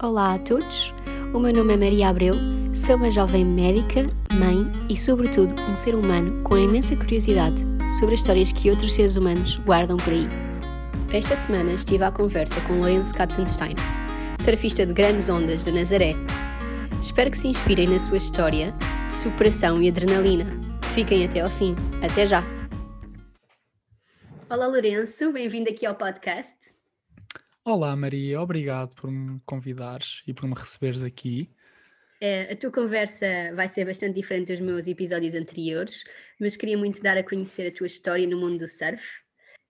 [0.00, 0.94] Olá a todos,
[1.34, 2.36] o meu nome é Maria Abreu,
[2.72, 4.02] sou uma jovem médica,
[4.32, 7.64] mãe e, sobretudo, um ser humano com imensa curiosidade
[7.98, 10.28] sobre as histórias que outros seres humanos guardam por aí.
[11.12, 13.74] Esta semana estive à conversa com Lourenço Katzenstein,
[14.38, 16.14] surfista de grandes ondas de Nazaré.
[17.00, 18.72] Espero que se inspirem na sua história
[19.08, 20.46] de superação e adrenalina.
[20.94, 21.74] Fiquem até ao fim.
[22.04, 22.44] Até já!
[24.48, 26.77] Olá, Lourenço, bem-vindo aqui ao podcast.
[27.70, 31.50] Olá, Maria, obrigado por me convidares e por me receberes aqui.
[32.22, 36.02] Uh, a tua conversa vai ser bastante diferente dos meus episódios anteriores,
[36.40, 39.04] mas queria muito dar a conhecer a tua história no mundo do surf.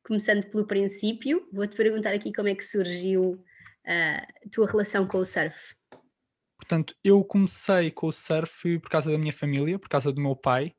[0.06, 5.18] Começando pelo princípio, vou-te perguntar aqui como é que surgiu uh, a tua relação com
[5.18, 5.74] o surf.
[6.56, 10.36] Portanto, eu comecei com o surf por causa da minha família, por causa do meu
[10.36, 10.72] pai.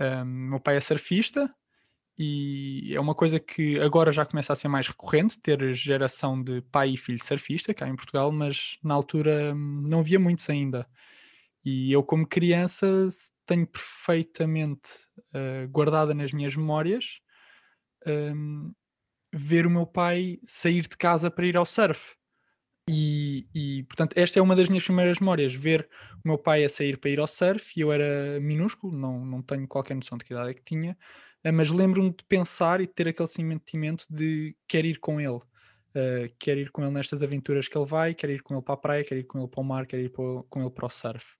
[0.00, 1.48] Um, meu pai é surfista,
[2.18, 6.60] e é uma coisa que agora já começa a ser mais recorrente, ter geração de
[6.62, 10.86] pai e filho surfista cá em Portugal, mas na altura hum, não havia muitos ainda.
[11.64, 13.08] E eu, como criança,
[13.46, 14.90] tenho perfeitamente
[15.34, 17.20] uh, guardada nas minhas memórias
[18.06, 18.72] um,
[19.32, 22.17] ver o meu pai sair de casa para ir ao surf.
[22.88, 25.88] E, e, portanto, esta é uma das minhas primeiras memórias: ver
[26.24, 27.72] o meu pai a sair para ir ao surf.
[27.76, 30.96] E eu era minúsculo, não, não tenho qualquer noção de que idade é que tinha
[31.44, 35.40] Uh, mas lembro-me de pensar e de ter aquele sentimento de quer ir com ele.
[35.94, 38.74] Uh, quer ir com ele nestas aventuras que ele vai, quer ir com ele para
[38.74, 40.86] a praia, quer ir com ele para o mar, quer ir para, com ele para
[40.86, 41.36] o surf.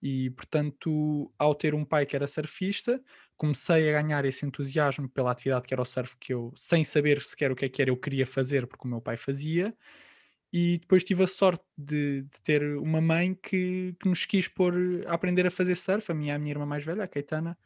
[0.00, 3.02] E portanto, ao ter um pai que era surfista,
[3.36, 7.22] comecei a ganhar esse entusiasmo pela atividade que era o surf, que eu, sem saber
[7.22, 9.74] sequer o que é que era, eu queria fazer porque o meu pai fazia.
[10.52, 14.74] E depois tive a sorte de, de ter uma mãe que, que, nos quis pôr
[15.06, 17.58] a aprender a fazer surf, a minha, a minha irmã mais velha, a Caetana,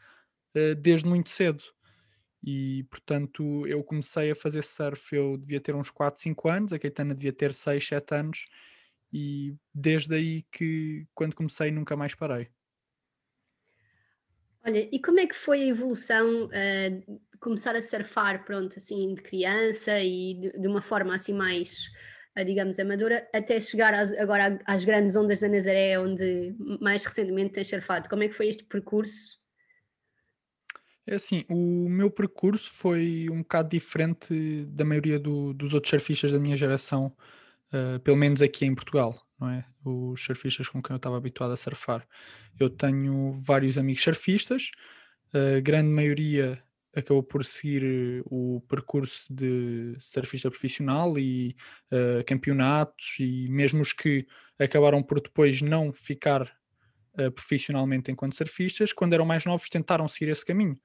[0.54, 1.62] eh, desde muito cedo.
[2.44, 6.78] E portanto eu comecei a fazer surf, eu devia ter uns 4, 5 anos, a
[6.78, 8.48] Caetana devia ter 6, 7 anos,
[9.12, 12.48] e desde aí que quando comecei nunca mais parei.
[14.64, 19.12] Olha, e como é que foi a evolução uh, de começar a surfar, pronto, assim,
[19.14, 21.88] de criança e de, de uma forma assim mais,
[22.44, 27.68] digamos, amadora, até chegar às, agora às grandes ondas da Nazaré, onde mais recentemente tens
[27.68, 28.08] surfado?
[28.08, 29.42] Como é que foi este percurso
[31.06, 36.30] é assim, o meu percurso foi um bocado diferente da maioria do, dos outros surfistas
[36.30, 37.12] da minha geração,
[37.72, 39.64] uh, pelo menos aqui em Portugal, não é?
[39.84, 42.06] Os surfistas com quem eu estava habituado a surfar.
[42.58, 44.70] Eu tenho vários amigos surfistas,
[45.34, 46.62] a grande maioria
[46.94, 51.56] acabou por seguir o percurso de surfista profissional e
[51.90, 54.26] uh, campeonatos, e mesmo os que
[54.58, 56.42] acabaram por depois não ficar
[57.18, 60.78] uh, profissionalmente enquanto surfistas, quando eram mais novos tentaram seguir esse caminho.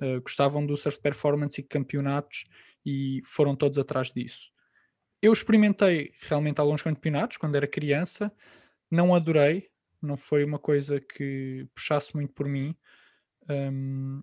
[0.00, 2.46] Uh, gostavam do surf performance e campeonatos
[2.84, 4.50] e foram todos atrás disso.
[5.20, 8.32] Eu experimentei realmente alguns campeonatos quando era criança,
[8.90, 9.68] não adorei,
[10.00, 12.74] não foi uma coisa que puxasse muito por mim.
[13.48, 14.22] Um,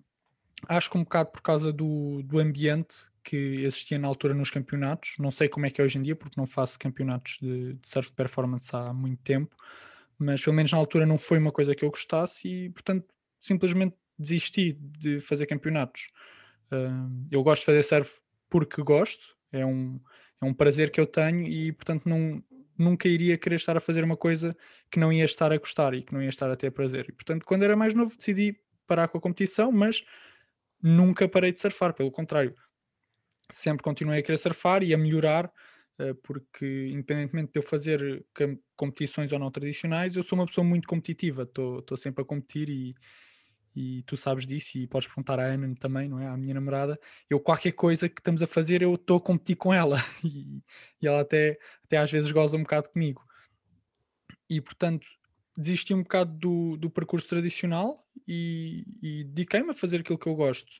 [0.68, 5.14] acho que um bocado por causa do, do ambiente que existia na altura nos campeonatos.
[5.18, 7.88] Não sei como é que é hoje em dia, porque não faço campeonatos de, de
[7.88, 9.54] surf performance há muito tempo
[10.18, 13.06] mas pelo menos na altura não foi uma coisa que eu gostasse e, portanto,
[13.40, 16.10] simplesmente desisti de fazer campeonatos.
[16.72, 18.20] Uh, eu gosto de fazer surf
[18.50, 20.00] porque gosto, é um,
[20.42, 22.42] é um prazer que eu tenho e, portanto, não,
[22.76, 24.56] nunca iria querer estar a fazer uma coisa
[24.90, 27.06] que não ia estar a gostar e que não ia estar a ter prazer.
[27.08, 28.58] E, portanto, quando era mais novo, decidi
[28.88, 30.02] parar com a competição, mas
[30.82, 32.54] nunca parei de surfar, pelo contrário,
[33.50, 35.52] sempre continuei a querer surfar e a melhorar
[35.98, 38.24] eh, porque independentemente de eu fazer
[38.76, 42.94] competições ou não tradicionais, eu sou uma pessoa muito competitiva, estou sempre a competir e,
[43.74, 46.26] e tu sabes disso e podes perguntar à Ana também, não é?
[46.28, 49.74] À minha namorada, eu qualquer coisa que estamos a fazer eu estou a competir com
[49.74, 50.62] ela e,
[51.02, 53.24] e, ela até, até às vezes goza um bocado comigo.
[54.48, 55.06] E portanto
[55.56, 60.34] desisti um bocado do, do percurso tradicional e, e dediquei-me a fazer aquilo que eu
[60.34, 60.70] gosto.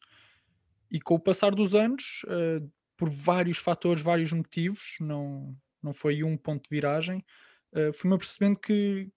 [0.90, 6.22] E com o passar dos anos, uh, por vários fatores, vários motivos, não, não foi
[6.22, 7.24] um ponto de viragem,
[7.72, 9.08] uh, fui-me percebendo que,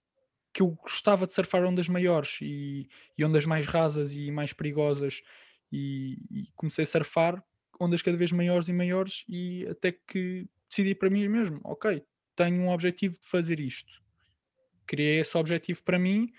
[0.52, 2.88] que eu gostava de surfar ondas maiores e,
[3.18, 5.22] e ondas mais rasas e mais perigosas
[5.70, 7.42] e, e, comecei a surfar
[7.78, 12.02] ondas cada vez maiores e maiores e até que decidi para mim mesmo, ok,
[12.34, 14.02] tenho um objetivo de fazer isto.
[14.86, 16.32] Criei esse objetivo para mim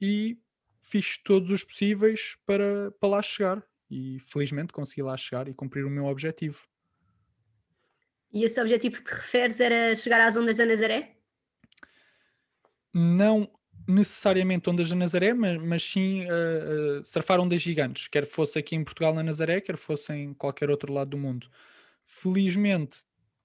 [0.00, 0.38] e
[0.82, 5.84] fiz todos os possíveis para, para lá chegar e felizmente consegui lá chegar e cumprir
[5.84, 6.66] o meu objetivo.
[8.32, 11.16] E esse objetivo que te referes era chegar às ondas da Nazaré?
[12.92, 13.50] Não
[13.86, 18.74] necessariamente ondas da Nazaré, mas, mas sim uh, uh, surfar ondas gigantes, quer fosse aqui
[18.74, 21.48] em Portugal na Nazaré, quer fosse em qualquer outro lado do mundo.
[22.04, 22.98] Felizmente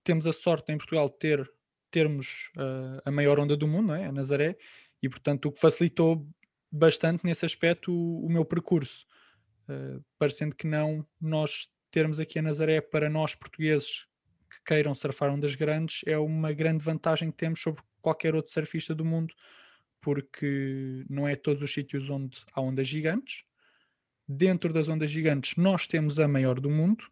[0.03, 1.51] temos a sorte em Portugal de ter
[1.91, 4.05] termos uh, a maior onda do mundo, não é?
[4.05, 4.57] a Nazaré,
[5.01, 6.27] e portanto o que facilitou
[6.71, 9.05] bastante nesse aspecto o, o meu percurso,
[9.69, 14.07] uh, parecendo que não nós termos aqui a Nazaré para nós portugueses
[14.49, 18.95] que queiram surfar ondas grandes é uma grande vantagem que temos sobre qualquer outro surfista
[18.95, 19.33] do mundo,
[20.01, 23.43] porque não é todos os sítios onde há ondas gigantes.
[24.27, 27.05] Dentro das ondas gigantes, nós temos a maior do mundo,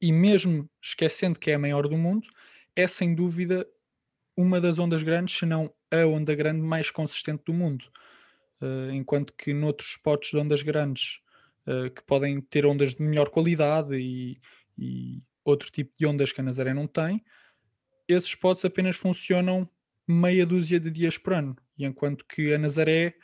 [0.00, 2.28] e mesmo esquecendo que é a maior do mundo,
[2.74, 3.66] é sem dúvida
[4.36, 7.84] uma das ondas grandes, se não a onda grande mais consistente do mundo.
[8.60, 11.20] Uh, enquanto que noutros spots de ondas grandes
[11.66, 14.38] uh, que podem ter ondas de melhor qualidade e,
[14.78, 17.24] e, outro tipo de ondas que a Nazaré não tem,
[18.06, 19.68] esses spots apenas funcionam
[20.06, 21.56] meia dúzia de dias por ano.
[21.78, 23.14] E enquanto que a Nazaré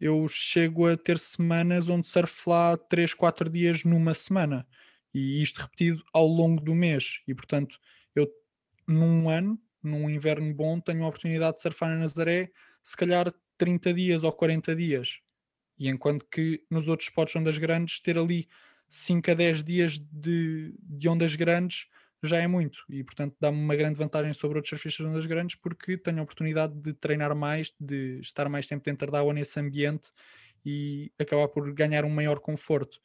[0.00, 4.66] eu chego a ter semanas onde surfo lá 3, 4 dias numa semana.
[5.14, 7.22] E isto repetido ao longo do mês.
[7.26, 7.78] E portanto,
[8.14, 8.28] eu
[8.86, 12.50] num ano, num inverno bom, tenho a oportunidade de surfar na Nazaré,
[12.82, 15.20] se calhar 30 dias ou 40 dias.
[15.78, 18.48] E enquanto que nos outros spots ondas grandes, ter ali
[18.88, 21.88] 5 a 10 dias de, de ondas grandes
[22.22, 25.56] já é muito e portanto dá-me uma grande vantagem sobre outros surfistas de ondas grandes
[25.56, 29.58] porque tenho a oportunidade de treinar mais, de estar mais tempo dentro da água nesse
[29.60, 30.10] ambiente
[30.64, 32.98] e acabar por ganhar um maior conforto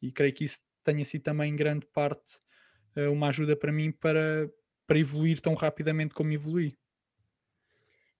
[0.00, 2.38] e creio que isso tenha sido também em grande parte
[2.96, 4.48] uh, uma ajuda para mim para,
[4.86, 6.76] para evoluir tão rapidamente como evolui.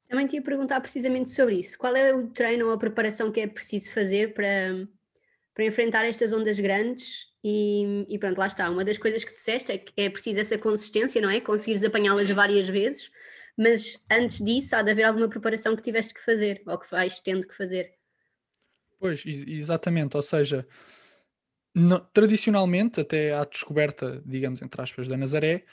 [0.09, 1.79] Também te ia perguntar precisamente sobre isso.
[1.79, 4.87] Qual é o treino ou a preparação que é preciso fazer para,
[5.55, 7.27] para enfrentar estas ondas grandes?
[7.43, 8.71] E, e pronto, lá está.
[8.71, 11.41] Uma das coisas que disseste é que é preciso essa consistência, não é?
[11.41, 13.11] Conseguires apanhá-las várias vezes,
[13.57, 17.21] mas antes disso há de haver alguma preparação que tiveste que fazer ou que vais
[17.21, 17.91] tendo que fazer.
[18.99, 20.17] Pois, exatamente.
[20.17, 20.67] Ou seja,
[21.75, 25.65] no, tradicionalmente, até à descoberta, digamos, entre aspas, da Nazaré,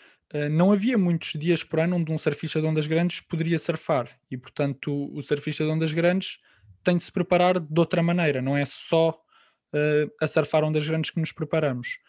[0.49, 4.09] não havia muitos dias por ano onde um surfista de ondas grandes poderia surfar.
[4.29, 6.39] E, portanto, o, surfista de ondas grandes
[6.83, 9.09] tem de se preparar de outra maneira, não é só
[9.73, 11.99] uh, a surfar ondas grandes que nos preparamos.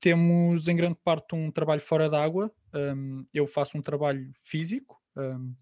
[0.00, 2.50] Temos, em grande parte, um trabalho fora d'água.
[2.72, 5.54] Um, eu faço um trabalho físico, um,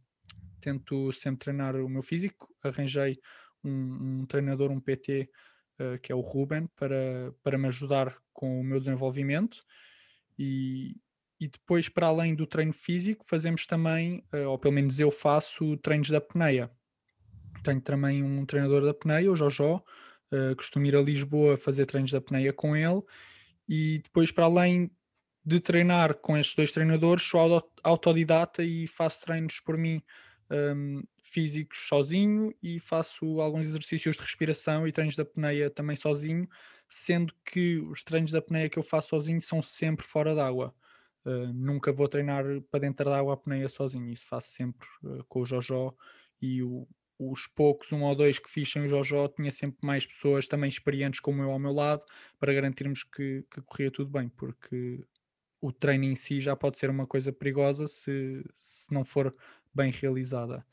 [0.60, 2.48] tento sempre treinar o meu físico.
[2.62, 3.18] Arranjei
[3.64, 5.28] um, um treinador, um PT
[5.80, 9.58] uh, que é o Ruben, para, para me ajudar com o meu desenvolvimento.
[10.38, 10.96] E,
[11.40, 15.76] e depois, para além do treino físico, fazemos também, uh, ou pelo menos eu faço,
[15.78, 16.70] treinos da apneia.
[17.62, 19.82] Tenho também um treinador da apneia, o Jojó,
[20.32, 23.02] uh, costumo ir a Lisboa fazer treinos da apneia com ele.
[23.68, 24.90] E depois, para além
[25.44, 30.02] de treinar com estes dois treinadores, sou autodidata e faço treinos por mim
[30.50, 36.48] um, físicos sozinho e faço alguns exercícios de respiração e treinos da apneia também sozinho,
[36.88, 40.74] sendo que os treinos da apneia que eu faço sozinho são sempre fora d'água.
[41.24, 45.24] Uh, nunca vou treinar para dentro da água a apneia sozinho, isso faço sempre uh,
[45.28, 45.94] com o Jojó
[46.40, 46.86] e o,
[47.18, 50.68] os poucos, um ou dois que fiz sem o Jojó, tinha sempre mais pessoas também
[50.68, 52.04] experientes como eu ao meu lado
[52.38, 55.04] para garantirmos que, que corria tudo bem, porque
[55.60, 59.34] o treino em si já pode ser uma coisa perigosa se, se não for
[59.74, 60.64] bem realizada.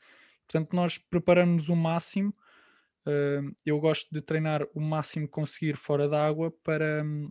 [0.46, 2.32] Portanto, nós preparamos o máximo.
[3.04, 7.30] Uh, eu gosto de treinar o máximo que conseguir fora da água para um,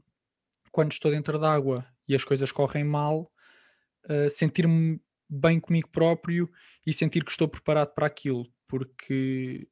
[0.71, 3.31] quando estou dentro da água e as coisas correm mal,
[4.09, 4.99] uh, sentir-me
[5.29, 6.49] bem comigo próprio
[6.85, 9.67] e sentir que estou preparado para aquilo, porque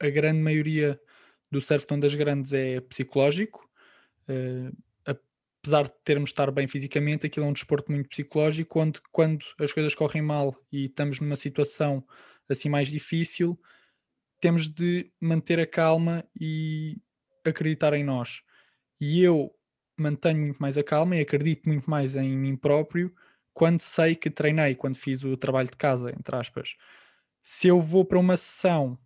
[0.00, 1.00] a grande maioria
[1.50, 3.68] do surf de ondas grandes é psicológico.
[4.28, 4.74] Uh,
[5.62, 9.44] apesar de termos de estar bem fisicamente, aquilo é um desporto muito psicológico, onde quando
[9.58, 12.04] as coisas correm mal e estamos numa situação
[12.48, 13.58] assim mais difícil,
[14.40, 17.00] temos de manter a calma e
[17.44, 18.42] acreditar em nós.
[19.00, 19.54] E eu
[19.96, 23.14] mantenho muito mais a calma e acredito muito mais em mim próprio
[23.54, 26.76] quando sei que treinei, quando fiz o trabalho de casa, entre aspas.
[27.42, 28.98] Se eu vou para uma sessão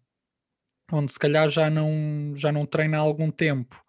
[0.92, 3.84] onde se calhar já não, já não treino há algum tempo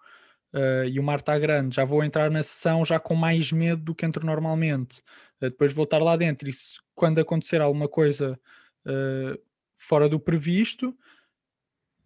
[0.54, 3.84] uh, e o mar está grande, já vou entrar na sessão já com mais medo
[3.84, 5.02] do que entro normalmente.
[5.42, 8.40] Uh, depois vou estar lá dentro e se, quando acontecer alguma coisa
[8.86, 9.40] uh,
[9.76, 10.98] fora do previsto,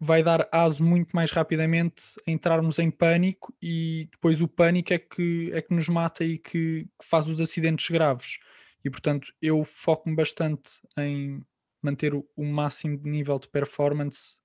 [0.03, 4.98] vai dar aso muito mais rapidamente a entrarmos em pânico e depois o pânico é
[4.98, 8.39] que, é que nos mata e que, que faz os acidentes graves.
[8.84, 11.46] E portanto eu foco-me bastante em
[11.84, 14.36] manter o, o máximo de nível de performance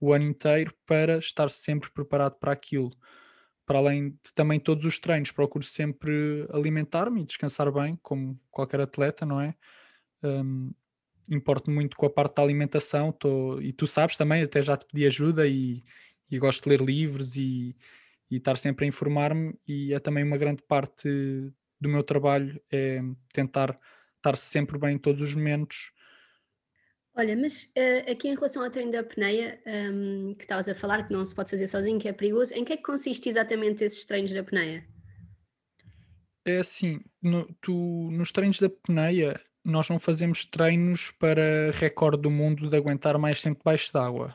[0.00, 2.90] o ano inteiro para estar sempre preparado para aquilo
[3.66, 8.80] para além de também todos os treinos, procuro sempre alimentar-me e descansar bem, como qualquer
[8.80, 9.56] atleta, não é?
[10.22, 10.72] Um,
[11.30, 14.86] importo muito com a parte da alimentação, tô, e tu sabes também, até já te
[14.86, 15.84] pedi ajuda e,
[16.30, 17.76] e gosto de ler livros e,
[18.30, 21.08] e estar sempre a informar-me, e é também uma grande parte
[21.80, 23.00] do meu trabalho é
[23.32, 23.78] tentar
[24.16, 25.92] estar sempre bem em todos os momentos.
[27.14, 31.06] Olha, mas uh, aqui em relação ao treino da apneia, um, que estavas a falar,
[31.06, 33.82] que não se pode fazer sozinho, que é perigoso, em que é que consiste exatamente
[33.84, 34.86] esses treinos da apneia?
[36.44, 42.30] É assim, no, tu, nos treinos da apneia, nós não fazemos treinos para recorde do
[42.30, 44.34] mundo de aguentar mais tempo debaixo d'água.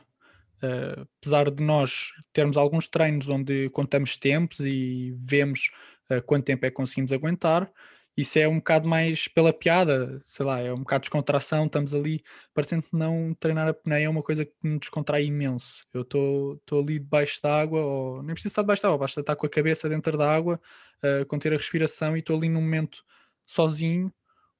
[0.62, 5.70] Uh, apesar de nós termos alguns treinos onde contamos tempos e vemos
[6.10, 7.72] uh, quanto tempo é que conseguimos aguentar,
[8.14, 11.94] isso é um bocado mais pela piada, sei lá, é um bocado de descontração, estamos
[11.94, 12.22] ali,
[12.52, 15.86] parecendo não treinar a pneia é uma coisa que me descontrai imenso.
[15.94, 19.34] Eu estou ali debaixo da água, ou nem preciso estar debaixo da água, basta estar
[19.34, 20.60] com a cabeça dentro da água,
[21.02, 23.02] uh, conter a respiração e estou ali num momento
[23.46, 24.12] sozinho,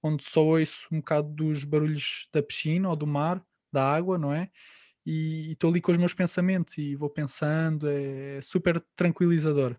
[0.02, 4.32] onde só ouço um bocado dos barulhos da piscina ou do mar, da água, não
[4.32, 4.50] é?
[5.04, 9.76] E estou ali com os meus pensamentos e vou pensando, é super tranquilizador.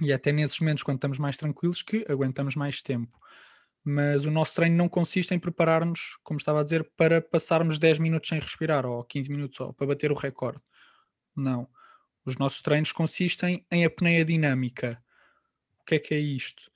[0.00, 3.18] E é até nesses momentos, quando estamos mais tranquilos, que aguentamos mais tempo.
[3.84, 7.98] Mas o nosso treino não consiste em preparar-nos, como estava a dizer, para passarmos 10
[7.98, 10.60] minutos sem respirar, ou 15 minutos, ou para bater o recorde.
[11.34, 11.68] Não.
[12.24, 15.02] Os nossos treinos consistem em apneia dinâmica.
[15.80, 16.71] O que é que é isto?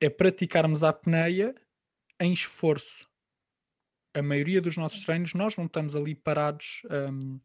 [0.00, 1.54] É praticarmos a apneia
[2.18, 3.08] em esforço.
[4.14, 7.38] A maioria dos nossos treinos, nós não estamos ali parados um,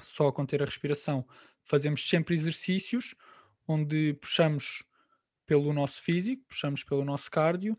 [0.00, 1.26] só a conter a respiração.
[1.62, 3.14] Fazemos sempre exercícios
[3.66, 4.84] onde puxamos
[5.46, 7.76] pelo nosso físico, puxamos pelo nosso cardio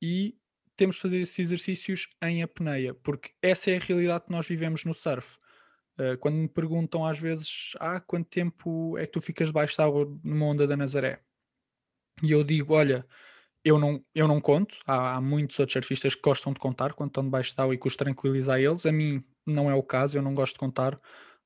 [0.00, 0.36] e
[0.76, 4.84] temos de fazer esses exercícios em apneia, porque essa é a realidade que nós vivemos
[4.84, 5.38] no surf.
[5.98, 9.84] Uh, quando me perguntam às vezes, ah, quanto tempo é que tu ficas debaixo da
[9.84, 11.20] água numa onda da Nazaré?
[12.22, 13.06] E eu digo, olha,
[13.66, 17.10] eu não, eu não conto, há, há muitos outros surfistas que gostam de contar quando
[17.10, 20.16] estão debaixo da água e que os tranquilizar eles, a mim não é o caso,
[20.16, 21.00] eu não gosto de contar,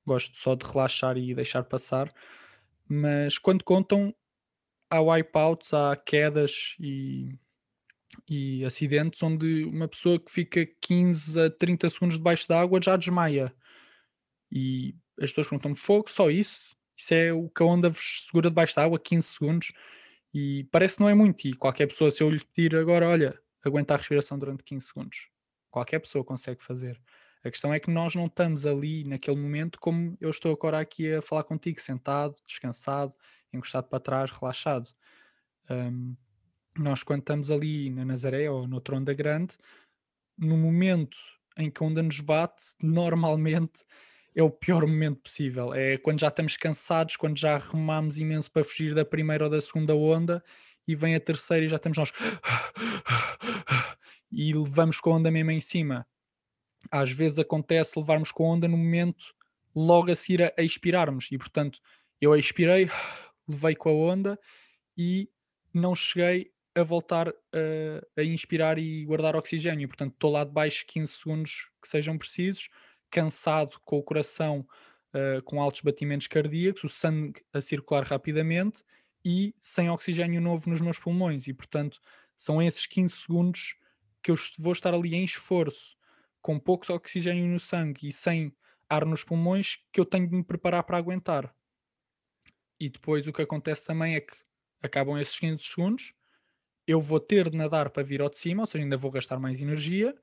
[0.05, 2.13] gosto só de relaxar e deixar passar,
[2.87, 4.15] mas quando contam,
[4.91, 7.39] há wipeouts, há quedas e,
[8.29, 13.51] e acidentes onde uma pessoa que fica 15 a 30 segundos debaixo d'água já desmaia.
[14.53, 16.77] E as pessoas perguntam-me, fogo, só isso?
[16.95, 19.73] Isso é o que a onda vos segura debaixo d'água, 15 segundos.
[20.33, 21.47] E parece que não é muito.
[21.47, 25.29] E qualquer pessoa, se eu lhe pedir agora, olha, aguenta a respiração durante 15 segundos,
[25.71, 27.01] qualquer pessoa consegue fazer.
[27.43, 31.13] A questão é que nós não estamos ali naquele momento como eu estou agora aqui
[31.13, 33.15] a falar contigo, sentado, descansado,
[33.53, 34.89] encostado para trás, relaxado.
[35.71, 36.15] Um,
[36.79, 39.57] nós, quando estamos ali na Nazaré ou no Tronda Grande,
[40.37, 41.17] no momento
[41.57, 43.85] em que a onda nos bate, normalmente
[44.35, 45.75] é o pior momento possível.
[45.75, 49.61] É quando já estamos cansados, quando já arrumamos imenso para fugir da primeira ou da
[49.61, 50.43] segunda onda
[50.87, 52.13] e vem a terceira e já estamos nós
[54.31, 56.07] e levamos com a onda mesmo em cima
[56.91, 59.35] às vezes acontece levarmos com a onda no momento
[59.75, 61.81] logo a seguir a, expirarmos e portanto
[62.21, 62.89] eu expirei,
[63.49, 64.39] levei com a onda
[64.97, 65.29] e
[65.73, 69.89] não cheguei a voltar a, a inspirar e guardar oxigênio.
[69.89, 72.69] Portanto, estou lá de baixo 15 segundos que sejam precisos,
[73.11, 74.67] cansado com o coração
[75.15, 78.85] uh, com altos batimentos cardíacos, o sangue a circular rapidamente
[79.25, 81.47] e sem oxigênio novo nos meus pulmões.
[81.47, 82.01] E portanto,
[82.37, 83.77] são esses 15 segundos
[84.23, 85.97] que eu vou estar ali em esforço
[86.41, 88.55] com pouco oxigênio no sangue e sem
[88.89, 91.55] ar nos pulmões que eu tenho de me preparar para aguentar.
[92.79, 94.35] E depois o que acontece também é que
[94.83, 96.15] acabam esses 15 segundos,
[96.87, 99.39] eu vou ter de nadar para vir ao de cima, ou seja, ainda vou gastar
[99.39, 100.17] mais energia,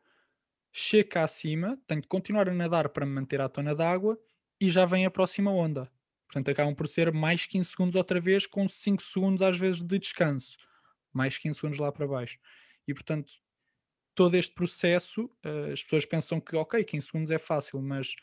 [0.79, 4.15] chego cá acima, tenho de continuar a nadar para me manter à tona d'água
[4.61, 5.91] e já vem a próxima onda.
[6.27, 9.97] Portanto, acabam por ser mais 15 segundos outra vez, com 5 segundos às vezes de
[9.97, 10.55] descanso.
[11.11, 12.37] Mais 15 segundos lá para baixo.
[12.87, 13.33] E portanto,
[14.13, 18.15] todo este processo, uh, as pessoas pensam que, ok, 15 segundos é fácil, mas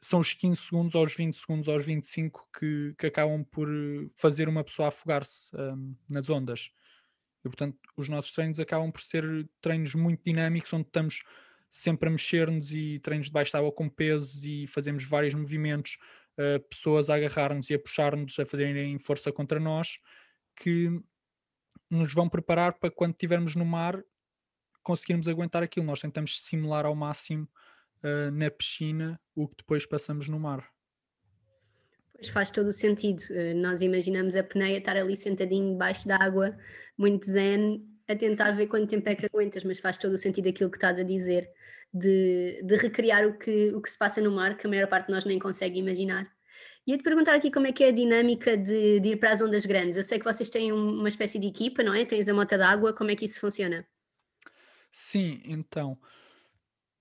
[0.00, 3.68] são os 15 segundos, aos 20 segundos, aos 25 que, que acabam por
[4.14, 6.70] fazer uma pessoa afogar-se um, ehm, nas ondas.
[7.44, 11.22] E, portanto, os nossos treinos acabam por ser treinos muito dinâmicos, onde estamos
[11.74, 15.98] sempre a mexer-nos e treinos de água com pesos e fazemos vários movimentos,
[16.38, 19.98] uh, pessoas a agarrar-nos e a puxar-nos, a fazerem força contra nós,
[20.54, 20.88] que
[21.90, 24.00] nos vão preparar para quando estivermos no mar
[24.84, 25.84] conseguirmos aguentar aquilo.
[25.84, 27.48] Nós tentamos simular ao máximo
[28.04, 30.64] uh, na piscina o que depois passamos no mar.
[32.12, 33.20] Pois faz todo o sentido.
[33.30, 36.56] Uh, nós imaginamos a peneia estar ali sentadinho debaixo da água,
[36.96, 40.48] muito zen, a tentar ver quanto tempo é que aguentas, mas faz todo o sentido
[40.48, 41.50] aquilo que estás a dizer,
[41.92, 45.06] de, de recriar o que, o que se passa no mar, que a maior parte
[45.06, 46.30] de nós nem consegue imaginar.
[46.86, 49.64] Ia-te perguntar aqui como é que é a dinâmica de, de, ir para as ondas
[49.64, 49.96] grandes.
[49.96, 52.04] Eu sei que vocês têm uma espécie de equipa, não é?
[52.04, 53.86] Tens a mota d'água, como é que isso funciona?
[54.90, 55.98] Sim, então,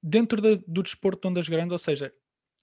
[0.02, 2.14] dentro do desporto de ondas grandes, ou seja,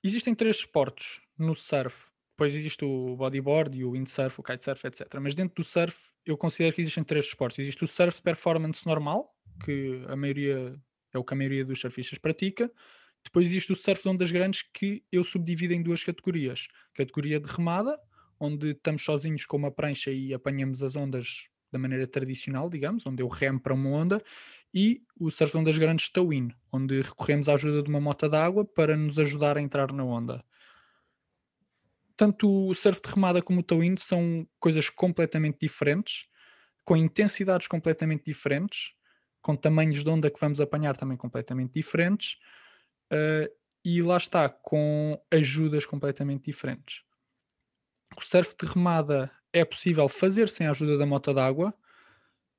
[0.03, 2.11] existem três esportes no surf.
[2.41, 5.07] Depois existe o bodyboard e o windsurf, o kitesurf, etc.
[5.21, 5.95] Mas dentro do surf,
[6.25, 7.59] eu considero que existem três esportes.
[7.59, 10.75] Existe o surf performance normal, que a maioria
[11.13, 12.73] é o que a maioria dos surfistas pratica.
[13.23, 16.69] Depois existe o surf de ondas grandes que eu subdivido em duas categorias.
[16.95, 18.01] Categoria de remada,
[18.41, 23.23] onde estamos sozinhos com uma prancha e apanhamos as ondas da maneira tradicional, digamos, onde
[23.23, 24.23] eu remo para uma onda,
[24.73, 28.65] e o surf de ondas grandes tow-in, onde recorremos à ajuda de uma mota d'água
[28.65, 30.43] para nos ajudar a entrar na onda.
[32.21, 36.27] Tanto o surf de remada como o tow-in são coisas completamente diferentes,
[36.85, 38.93] com intensidades completamente diferentes,
[39.41, 42.37] com tamanhos de onda que vamos apanhar também completamente diferentes,
[43.11, 43.51] uh,
[43.83, 47.05] e lá está, com ajudas completamente diferentes.
[48.15, 51.73] O surf de remada é possível fazer sem a ajuda da moto d'água.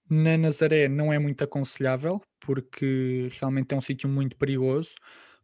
[0.09, 4.95] Na Nazaré não é muito aconselhável, porque realmente é um sítio muito perigoso,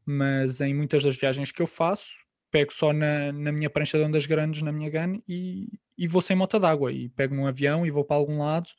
[0.03, 4.03] mas em muitas das viagens que eu faço, pego só na, na minha prancha de
[4.03, 6.91] ondas grandes, na minha gun, e, e vou sem moto d'água.
[6.91, 8.69] E pego num avião e vou para algum lado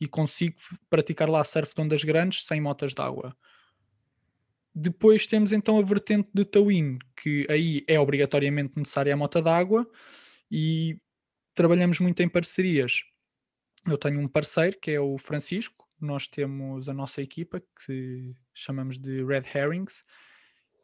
[0.00, 0.56] e consigo
[0.90, 3.36] praticar lá surf de ondas grandes sem motas d'água.
[4.74, 9.88] Depois temos então a vertente de Tawin, que aí é obrigatoriamente necessária a mota d'água
[10.50, 10.98] e
[11.54, 13.04] trabalhamos muito em parcerias.
[13.86, 18.98] Eu tenho um parceiro que é o Francisco, nós temos a nossa equipa que chamamos
[18.98, 20.04] de Red Herrings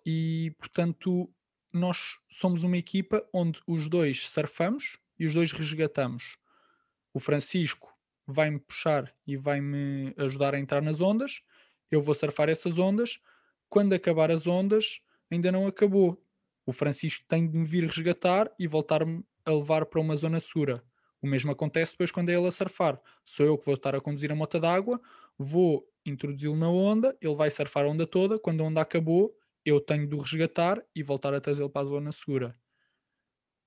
[0.07, 1.29] e portanto
[1.73, 6.37] nós somos uma equipa onde os dois surfamos e os dois resgatamos.
[7.13, 7.93] O Francisco
[8.27, 11.43] vai-me puxar e vai-me ajudar a entrar nas ondas,
[11.91, 13.19] eu vou surfar essas ondas.
[13.69, 15.01] Quando acabar as ondas,
[15.31, 16.23] ainda não acabou.
[16.65, 20.85] O Francisco tem de me vir resgatar e voltar-me a levar para uma zona segura.
[21.21, 23.01] O mesmo acontece depois quando é ele a surfar.
[23.25, 25.01] Sou eu que vou estar a conduzir a moto d'água,
[25.37, 29.81] vou introduzi-lo na onda, ele vai surfar a onda toda, quando a onda acabou, eu
[29.81, 32.57] tenho de o resgatar e voltar a trazê-lo para a zona segura.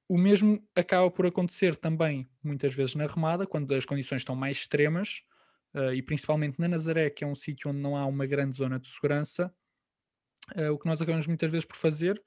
[0.08, 4.58] O mesmo acaba por acontecer também muitas vezes na remada, quando as condições estão mais
[4.58, 5.24] extremas,
[5.74, 8.80] uh, e principalmente na Nazaré, que é um sítio onde não há uma grande zona
[8.80, 9.54] de segurança.
[10.56, 12.22] Uh, o que nós acabamos muitas vezes por fazer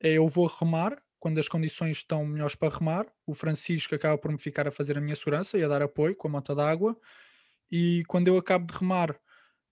[0.00, 4.30] é eu vou remar, quando as condições estão melhores para remar, o Francisco acaba por
[4.30, 6.96] me ficar a fazer a minha segurança e a dar apoio com a moto d'água.
[7.70, 9.18] E quando eu acabo de remar,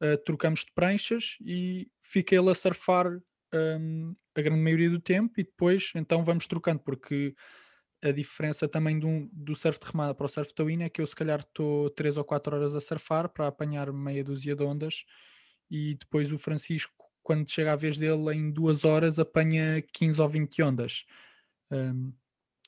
[0.03, 3.07] uh, trocamos de pranchas e fica ele a surfar
[3.55, 7.35] um, a grande maioria do tempo e depois então vamos trocando, porque
[8.03, 11.07] a diferença também do, do surf de remada para o surf towing é que eu
[11.07, 15.05] se calhar estou 3 ou 4 horas a surfar para apanhar meia dúzia de ondas
[15.71, 20.29] e depois o Francisco, quando chega a vez dele, em duas horas apanha 15 ou
[20.29, 21.05] 20 ondas.
[21.71, 22.13] Um,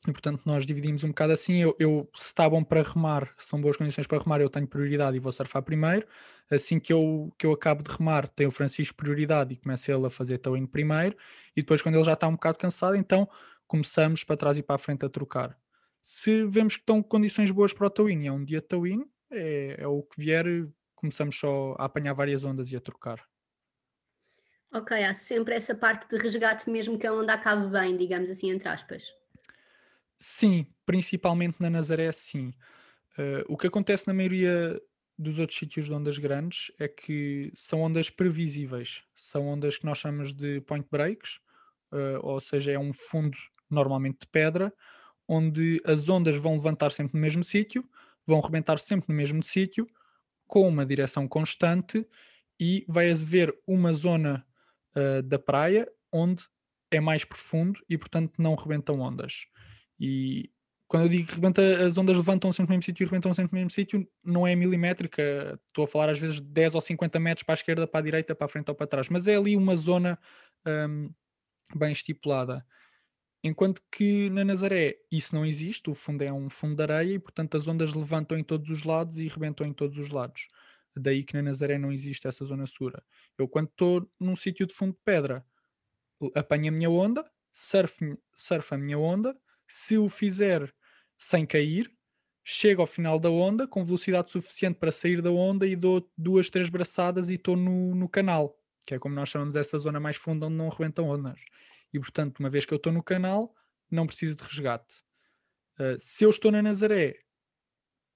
[0.07, 1.57] e portanto nós dividimos um bocado assim.
[1.57, 4.67] Eu, eu, se está bom para remar, se são boas condições para remar, eu tenho
[4.67, 6.07] prioridade e vou surfar primeiro.
[6.51, 10.07] Assim que eu, que eu acabo de remar, tem o Francisco prioridade e começa ele
[10.07, 11.17] a fazer towing primeiro.
[11.57, 13.29] E depois, quando ele já está um bocado cansado, então
[13.67, 15.59] começamos para trás e para a frente a trocar.
[16.01, 19.87] Se vemos que estão condições boas para o towing é um dia towing, é, é
[19.89, 20.47] o que vier,
[20.95, 23.27] começamos só a apanhar várias ondas e a trocar.
[24.73, 28.51] Ok, há sempre essa parte de resgate, mesmo que a onda acabe bem, digamos assim,
[28.51, 29.13] entre aspas.
[30.19, 32.55] Sim, principalmente na Nazaré, sim.
[33.19, 34.81] Uh, o que acontece na maioria
[35.19, 39.05] dos outros sítios de ondas grandes é que são ondas previsíveis.
[39.17, 41.41] São ondas que nós chamamos de point breaks,
[41.93, 43.37] uh, ou seja, é um fundo
[43.71, 44.73] normalmente de pedra,
[45.29, 47.89] onde as ondas vão levantar sempre no mesmo sítio,
[48.27, 49.87] vão rebentar sempre no mesmo sítio,
[50.47, 52.07] com uma direção constante,
[52.61, 54.47] e vai haver uma zona
[54.97, 56.45] uh, da praia onde
[56.91, 59.47] é mais profundo e, portanto, não rebentam ondas.
[59.99, 60.51] E
[60.89, 63.53] quando eu digo que rebenta, as ondas levantam sempre no mesmo sítio e rebentam sempre
[63.53, 65.59] no mesmo sítio, não é milimétrica.
[65.67, 68.03] Estou a falar às vezes de 10 ou 50 metros para a esquerda, para a
[68.03, 69.09] direita, para a frente ou para trás.
[69.09, 70.19] Mas é ali uma zona
[70.67, 71.11] um,
[71.75, 72.65] bem estipulada.
[73.43, 77.19] Enquanto que na Nazaré isso não existe, o fundo é um fundo de areia e
[77.19, 80.49] portanto as ondas levantam em todos os lados e rebentam em todos os lados.
[80.97, 83.03] Daí que na Nazaré não existe essa zona segura.
[83.39, 85.45] Eu quando estou num sítio de fundo de pedra,
[86.35, 90.73] apanho a minha onda, surfo, surfo a minha onda, se o fizer
[91.19, 91.91] sem cair,
[92.45, 96.49] chego ao final da onda com velocidade suficiente para sair da onda e dou duas,
[96.49, 100.17] três braçadas e estou no, no canal, que é como nós chamamos essa zona mais
[100.17, 101.41] funda onde não rebentam ondas.
[101.93, 103.53] E portanto, uma vez que eu estou no canal,
[103.91, 105.03] não preciso de resgate.
[105.79, 107.19] Uh, se eu estou na Nazaré,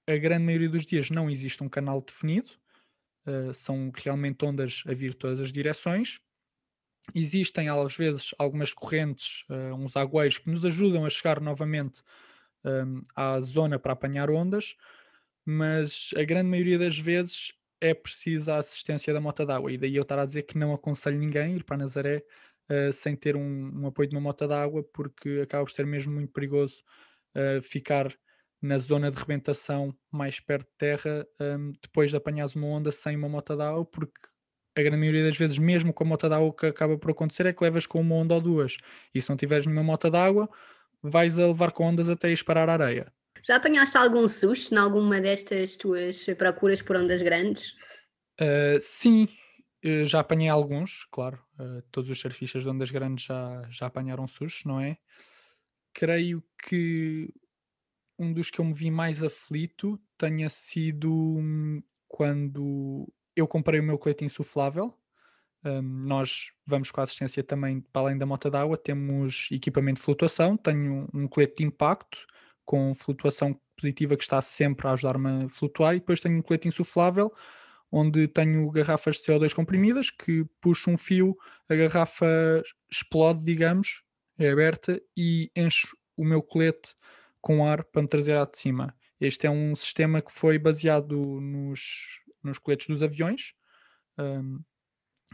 [0.07, 2.49] a grande maioria dos dias não existe um canal definido,
[3.27, 6.19] uh, são realmente ondas a vir todas as direções.
[7.15, 12.01] Existem às vezes algumas correntes, uh, uns agueiros que nos ajudam a chegar novamente
[12.63, 14.75] um, à zona para apanhar ondas,
[15.45, 19.71] mas a grande maioria das vezes é precisa a assistência da moto d'água.
[19.71, 22.23] E daí eu estar a dizer que não aconselho ninguém ir para Nazaré
[22.69, 26.13] uh, sem ter um, um, apoio de uma moto d'água, porque acaba por ser mesmo
[26.13, 26.83] muito perigoso
[27.35, 28.15] uh, ficar
[28.61, 33.15] na zona de rebentação mais perto de terra, um, depois de apanhares uma onda sem
[33.15, 34.21] uma mota d'água, porque
[34.75, 37.45] a grande maioria das vezes, mesmo com a mota d'água, o que acaba por acontecer
[37.45, 38.77] é que levas com uma onda ou duas,
[39.13, 40.49] e se não tiveres nenhuma mota d'água,
[41.01, 43.11] vais a levar com ondas até esperar a areia.
[43.43, 47.71] Já apanhaste algum susto em alguma destas tuas procuras por ondas grandes?
[48.39, 49.27] Uh, sim,
[50.05, 51.39] já apanhei alguns, claro.
[51.59, 54.97] Uh, todos os surfistas de ondas grandes já, já apanharam sustos, não é?
[55.93, 57.33] Creio que
[58.17, 63.83] um dos que eu me vi mais aflito tenha sido hum, quando eu comprei o
[63.83, 64.93] meu colete insuflável.
[65.63, 70.05] Um, nós vamos com a assistência também para além da mota d'água, temos equipamento de
[70.05, 72.25] flutuação, tenho um colete de impacto
[72.65, 76.67] com flutuação positiva que está sempre a ajudar-me a flutuar e depois tenho um colete
[76.67, 77.31] insuflável
[77.91, 84.03] onde tenho garrafas de CO2 comprimidas que puxo um fio, a garrafa explode, digamos,
[84.39, 86.95] é aberta e encho o meu colete
[87.41, 88.95] com ar para me trazer à de cima.
[89.19, 93.53] Este é um sistema que foi baseado nos, nos coletes dos aviões
[94.17, 94.59] um,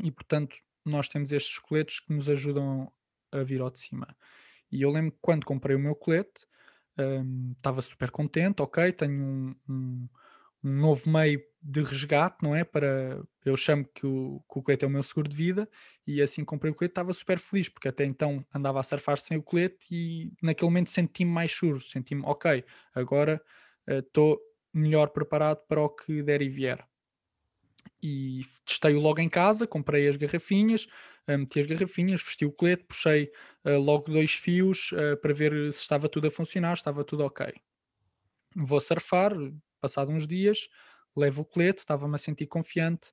[0.03, 2.91] e, portanto, nós temos estes coletes que nos ajudam
[3.31, 4.15] a vir ao de cima.
[4.71, 6.45] E eu lembro que quando comprei o meu colete,
[6.97, 10.09] um, estava super contente, ok, tenho um, um,
[10.63, 12.63] um, novo meio de resgate, não é?
[12.63, 15.69] Para eu chamo que o, que o colete é o meu seguro de vida
[16.05, 19.37] e assim comprei o colete, estava super feliz, porque até então andava a surfar sem
[19.37, 23.41] o colete e naquele momento senti-me mais seguro, senti-me, ok, agora
[23.87, 24.39] estou uh,
[24.73, 26.85] melhor preparado para o que der e vier.
[28.01, 30.87] E testei-o logo em casa, comprei as garrafinhas,
[31.27, 33.31] uh, meti as garrafinhas, vesti o colete, puxei
[33.65, 37.53] uh, logo dois fios para ver se estava tudo a funcionar, estava tudo ok.
[38.55, 39.33] Vou surfar,
[39.79, 40.69] passado uns dias,
[41.15, 43.11] levo o colete, estava-me a sentir confiante,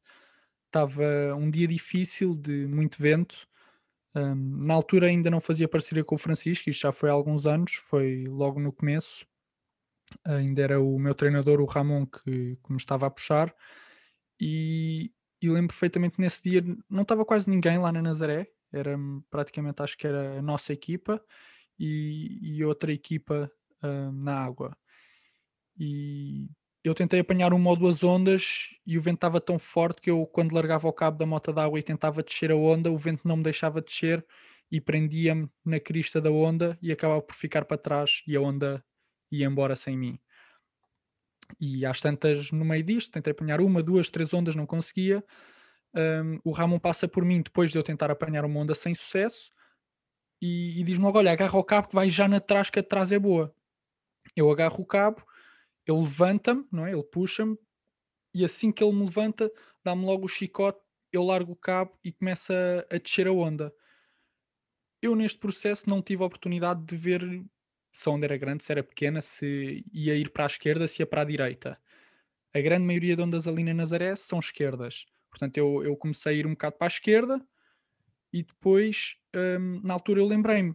[0.66, 3.47] estava um dia difícil, de muito vento.
[4.14, 7.47] Um, na altura ainda não fazia parceria com o Francisco, isto já foi há alguns
[7.47, 9.27] anos, foi logo no começo.
[10.25, 13.55] Ainda era o meu treinador, o Ramon, que, que me estava a puxar.
[14.46, 18.94] E, e lembro perfeitamente nesse dia, não estava quase ninguém lá na Nazaré, era
[19.30, 21.18] praticamente, acho que era a nossa equipa
[21.78, 23.50] e, e outra equipa
[23.83, 24.76] um, na água.
[25.78, 26.50] E
[26.85, 30.26] eu tentei apanhar uma ou duas ondas e o vento estava tão forte que eu,
[30.26, 33.38] quando largava o cabo da mota d'água e tentava descer a onda, o vento não
[33.38, 34.24] me deixava descer
[34.70, 38.85] e prendia-me na crista da onda e acabava por ficar para trás e a onda
[39.33, 40.18] ia embora sem mim.
[41.60, 45.24] E às tantas, no meio disto, tentei apanhar uma, duas, três ondas, não conseguia.
[45.94, 49.50] Um, o Ramon passa por mim depois de eu tentar apanhar uma onda sem sucesso
[50.42, 53.12] e, e diz-me logo: Olha, agarra o cabo que vai já na trás, que atrás
[53.12, 53.54] é boa.
[54.36, 55.24] Eu agarro o cabo
[55.86, 56.92] ele levanta-me, não é?
[56.92, 57.56] Ele puxa-me
[58.34, 59.50] e assim que ele me levanta,
[59.84, 60.80] dá-me logo o chicote,
[61.12, 62.54] eu largo o cabo e começa
[62.90, 63.72] a, a descer a onda.
[65.00, 67.22] Eu neste processo não tive a oportunidade de ver
[67.94, 71.02] se a onda era grande, se era pequena, se ia ir para a esquerda, se
[71.02, 71.78] ia para a direita.
[72.54, 75.07] A grande maioria de ondas ali na Nazaré são esquerdas.
[75.30, 77.40] Portanto, eu, eu comecei a ir um bocado para a esquerda
[78.33, 80.74] e depois, hum, na altura, eu lembrei-me: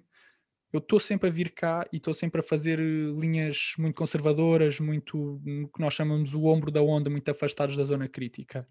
[0.71, 2.84] eu estou sempre a vir cá e estou sempre a fazer eh,
[3.19, 5.41] linhas muito conservadoras, muito
[5.75, 8.67] que nós chamamos o ombro da onda, muito afastados da zona crítica.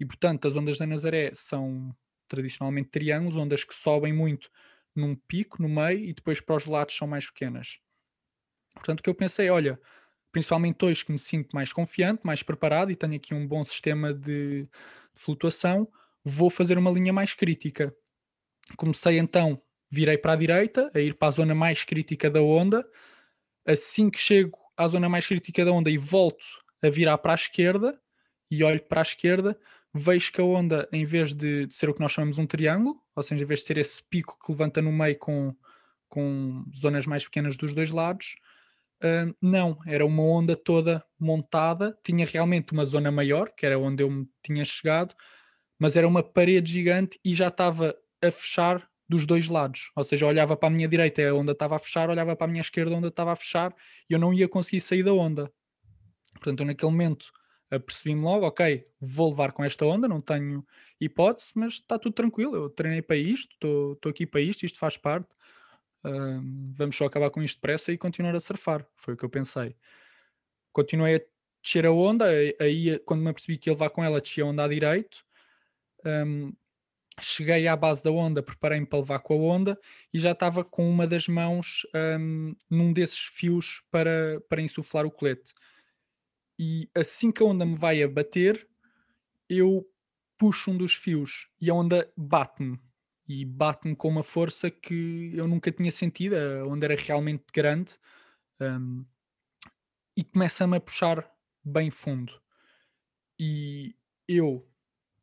[0.00, 1.94] E portanto, as ondas da Nazaré são
[2.28, 4.50] tradicionalmente triângulos, ondas que sobem muito
[4.96, 7.80] num pico, no meio, e depois para os lados são mais pequenas.
[8.74, 9.80] Portanto, o que eu pensei, olha,
[10.32, 14.12] principalmente hoje que me sinto mais confiante, mais preparado e tenho aqui um bom sistema
[14.12, 15.88] de, de flutuação,
[16.24, 17.94] vou fazer uma linha mais crítica.
[18.76, 19.62] Comecei então
[19.94, 22.84] virei para a direita, a ir para a zona mais crítica da onda.
[23.64, 26.44] Assim que chego à zona mais crítica da onda e volto
[26.82, 27.98] a virar para a esquerda
[28.50, 29.58] e olho para a esquerda,
[29.92, 33.00] vejo que a onda, em vez de, de ser o que nós chamamos um triângulo,
[33.14, 35.54] ou seja, em vez de ser esse pico que levanta no meio com,
[36.08, 38.36] com zonas mais pequenas dos dois lados,
[39.02, 44.02] uh, não, era uma onda toda montada, tinha realmente uma zona maior, que era onde
[44.02, 45.14] eu me tinha chegado,
[45.78, 49.90] mas era uma parede gigante e já estava a fechar dos dois lados.
[49.96, 52.50] Ou seja, olhava para a minha direita a onda estava a fechar, olhava para a
[52.50, 53.74] minha esquerda a onda estava a fechar
[54.08, 55.52] e eu não ia conseguir sair da onda.
[56.34, 57.32] Portanto, eu naquele momento
[57.78, 60.64] percebi-me logo, ok, vou levar com esta onda, não tenho
[61.00, 64.96] hipótese, mas está tudo tranquilo, eu treinei para isto, estou aqui para isto, isto faz
[64.96, 65.28] parte,
[66.74, 69.74] vamos só acabar com isto depressa e continuar a surfar, foi o que eu pensei.
[70.72, 71.20] Continuei a
[71.62, 72.26] descer a onda,
[72.60, 75.24] aí quando me apercebi que ia levar com ela, descia a onda à direito,
[76.04, 76.52] um,
[77.20, 79.80] cheguei à base da onda, preparei-me para levar com a onda
[80.12, 81.86] e já estava com uma das mãos
[82.18, 85.54] um, num desses fios para, para insuflar o colete.
[86.58, 88.68] E assim que a onda me vai a bater,
[89.48, 89.88] eu
[90.36, 92.78] puxo um dos fios e a onda bate-me.
[93.26, 96.34] E bate-me com uma força que eu nunca tinha sentido.
[96.36, 97.96] A onda era realmente grande.
[98.60, 99.04] Um,
[100.16, 101.28] e começa-me a puxar
[101.64, 102.40] bem fundo.
[103.38, 103.96] E
[104.28, 104.66] eu,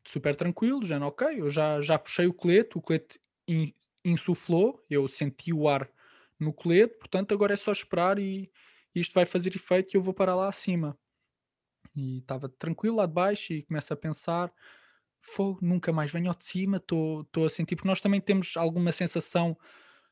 [0.06, 4.84] super tranquilo, já não ok, eu já, já puxei o colete, o colete in, insuflou,
[4.90, 5.90] eu senti o ar
[6.40, 8.52] no colete, portanto agora é só esperar e
[8.94, 10.98] isto vai fazer efeito e eu vou parar lá acima.
[11.96, 14.52] E estava tranquilo lá de baixo e começo a pensar,
[15.22, 18.92] fogo, nunca mais venho ao de cima, estou a sentir, porque nós também temos alguma
[18.92, 19.58] sensação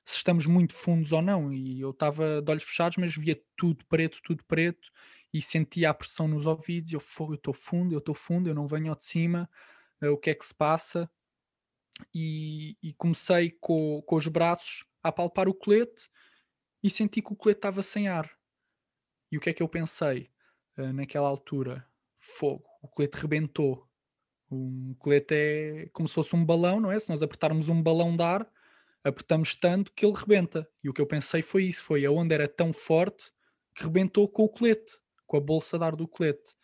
[0.04, 1.52] se estamos muito fundos ou não.
[1.52, 4.90] E eu estava de olhos fechados, mas via tudo preto, tudo preto,
[5.34, 6.94] e sentia a pressão nos ouvidos.
[6.94, 9.50] Eu, fogo, eu estou fundo, eu estou fundo, eu não venho ao de cima,
[10.02, 11.10] uh, o que é que se passa?
[12.14, 16.10] E, e comecei com, com os braços a palpar o colete
[16.82, 18.30] e senti que o colete estava sem ar.
[19.32, 20.30] E o que é que eu pensei
[20.78, 21.86] uh, naquela altura?
[22.18, 23.89] Fogo, o colete rebentou.
[24.52, 27.00] Um colete é como se fosse um balão, não é?
[27.00, 28.48] Se nós apertarmos um balão de ar,
[29.04, 30.68] apertamos tanto que ele rebenta.
[30.84, 33.32] E o que eu pensei foi isso: foi a onda era tão forte
[33.76, 36.56] que rebentou com o colete, com a bolsa de ar do colete.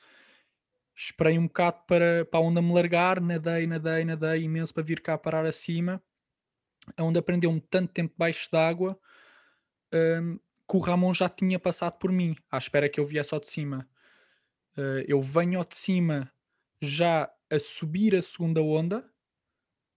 [0.95, 5.01] Esperei um bocado para, para a onda me largar, nadei, nadei, nadei imenso para vir
[5.01, 6.01] cá parar acima.
[6.95, 8.97] A onda prendeu-me tanto tempo debaixo d'água
[9.93, 13.39] um, que o Ramon já tinha passado por mim, à espera que eu viesse ao
[13.39, 13.87] de cima.
[14.77, 16.31] Uh, eu venho ao de cima
[16.81, 19.09] já a subir a segunda onda.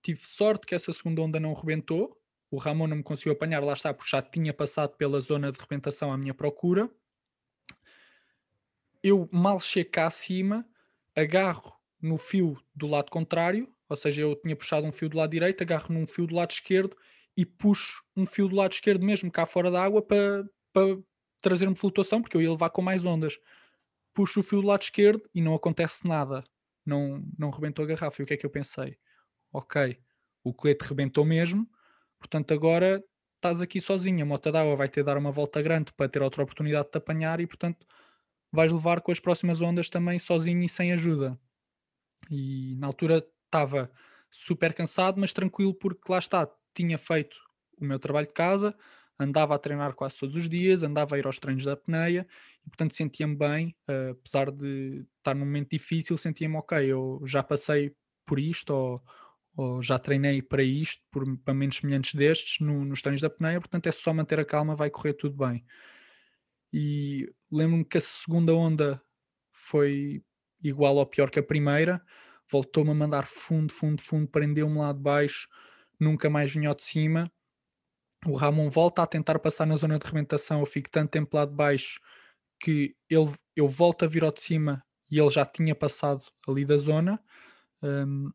[0.02, 2.18] Tive sorte que essa segunda onda não rebentou.
[2.50, 5.58] O Ramon não me conseguiu apanhar, lá está, porque já tinha passado pela zona de
[5.58, 6.90] rebentação à minha procura.
[9.02, 10.66] Eu mal chego cá acima,
[11.14, 15.30] agarro no fio do lado contrário, ou seja, eu tinha puxado um fio do lado
[15.30, 16.96] direito, agarro num fio do lado esquerdo
[17.36, 20.98] e puxo um fio do lado esquerdo mesmo cá fora da água para, para
[21.40, 23.38] trazer-me flutuação, porque eu ia levar com mais ondas.
[24.14, 26.44] Puxo o fio do lado esquerdo e não acontece nada
[26.88, 28.20] não, não rebentou a garrafa.
[28.20, 28.96] E o que é que eu pensei?
[29.53, 29.98] Ok,
[30.42, 31.68] o colete rebentou mesmo,
[32.18, 33.03] portanto agora
[33.37, 36.22] estás aqui sozinho, a mota d'água vai ter de dar uma volta grande para ter
[36.22, 37.87] outra oportunidade de te apanhar e portanto
[38.51, 41.38] vais levar com as próximas ondas também sozinho e sem ajuda.
[42.31, 43.90] E na altura estava
[44.31, 47.38] super cansado, mas tranquilo porque lá está, tinha feito
[47.79, 48.77] o meu trabalho de casa,
[49.18, 52.26] andava a treinar quase todos os dias, andava a ir aos treinos da apneia
[52.64, 57.42] e portanto sentia-me bem, uh, apesar de estar num momento difícil, sentia-me ok, eu já
[57.42, 59.02] passei por isto ou,
[59.57, 63.61] ou já treinei para isto, por, para menos semelhantes destes, no, nos treinos da apneia,
[63.61, 65.64] portanto é só manter a calma, vai correr tudo bem.
[66.72, 69.02] E lembro-me que a segunda onda
[69.50, 70.22] foi
[70.62, 72.00] igual ou pior que a primeira,
[72.50, 75.48] voltou-me a mandar fundo, fundo, fundo, prendeu-me lá de baixo,
[75.98, 77.31] nunca mais vinha ao de cima
[78.26, 81.44] o Ramon volta a tentar passar na zona de arrebentação, eu fico tanto tempo lá
[81.44, 82.00] de baixo
[82.61, 86.64] que ele, eu volto a vir ao de cima e ele já tinha passado ali
[86.64, 87.20] da zona.
[87.83, 88.31] Um,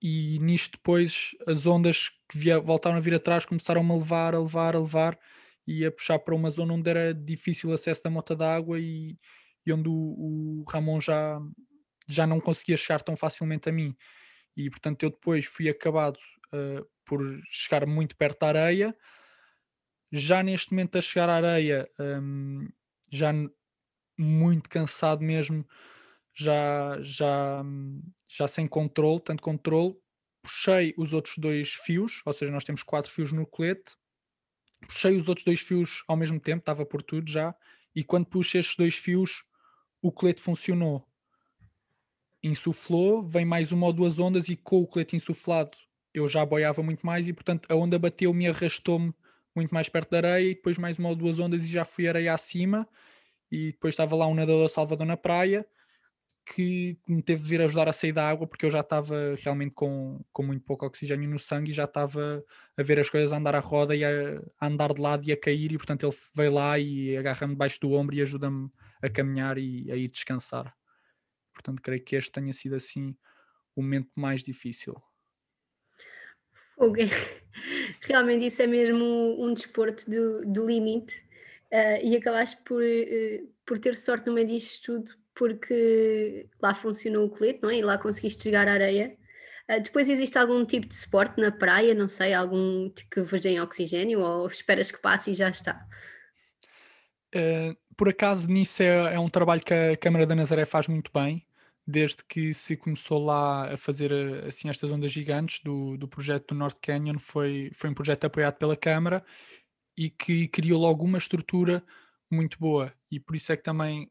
[0.00, 4.38] e nisto depois as ondas que via, voltaram a vir atrás começaram a levar, a
[4.38, 5.18] levar, a levar
[5.66, 9.18] e a puxar para uma zona onde era difícil acesso da mota d'água e,
[9.66, 11.40] e onde o, o, Ramon já,
[12.06, 13.96] já não conseguia chegar tão facilmente a mim.
[14.56, 16.18] E portanto eu depois fui acabado
[16.52, 18.96] uh, por chegar muito perto da areia.
[20.10, 22.68] Já neste momento a chegar à areia, um,
[23.10, 23.32] já
[24.16, 25.66] muito cansado mesmo,
[26.32, 27.62] já, já,
[28.28, 29.96] já sem controle, tanto controle,
[30.42, 33.96] puxei os outros dois fios, ou seja, nós temos quatro fios no colete,
[34.86, 37.54] puxei os outros dois fios ao mesmo tempo, estava por tudo já,
[37.94, 39.44] e quando puxei estes dois fios,
[40.02, 41.08] o colete funcionou.
[42.42, 45.78] Insuflou, vem mais uma ou duas ondas e com o colete insuflado
[46.14, 49.12] eu já boiava muito mais e, portanto, a onda bateu-me e arrastou-me
[49.54, 52.08] muito mais perto da areia e depois mais uma ou duas ondas e já fui
[52.08, 52.88] areia acima
[53.50, 55.66] e depois estava lá um nadador salvador na praia
[56.46, 59.72] que me teve de vir ajudar a sair da água porque eu já estava realmente
[59.72, 62.44] com, com muito pouco oxigênio no sangue e já estava
[62.76, 65.32] a ver as coisas a andar à roda e a, a andar de lado e
[65.32, 68.70] a cair e portanto ele veio lá e agarra-me debaixo do ombro e ajuda-me
[69.02, 70.74] a caminhar e a ir descansar.
[71.52, 73.16] Portanto, creio que este tenha sido assim
[73.76, 75.00] o momento mais difícil.
[78.02, 79.04] Realmente isso é mesmo
[79.42, 81.16] um desporto do, do limite
[81.72, 87.26] uh, e acabaste por, uh, por ter sorte no meio disto tudo porque lá funcionou
[87.26, 87.78] o colete, não é?
[87.78, 89.16] E lá conseguiste chegar à areia.
[89.68, 93.40] Uh, depois existe algum tipo de suporte na praia, não sei, algum tipo que vos
[93.40, 95.86] deem oxigênio ou esperas que passe e já está?
[97.96, 101.44] por acaso nisso é, é um trabalho que a Câmara da Nazaré faz muito bem
[101.86, 106.48] desde que se começou lá a fazer eh, assim estas ondas gigantes do, do projeto
[106.48, 109.24] do North Canyon foi, foi um projeto apoiado pela Câmara
[109.96, 111.84] e que criou logo uma estrutura
[112.30, 112.92] muito boa.
[113.10, 114.10] E por isso é que também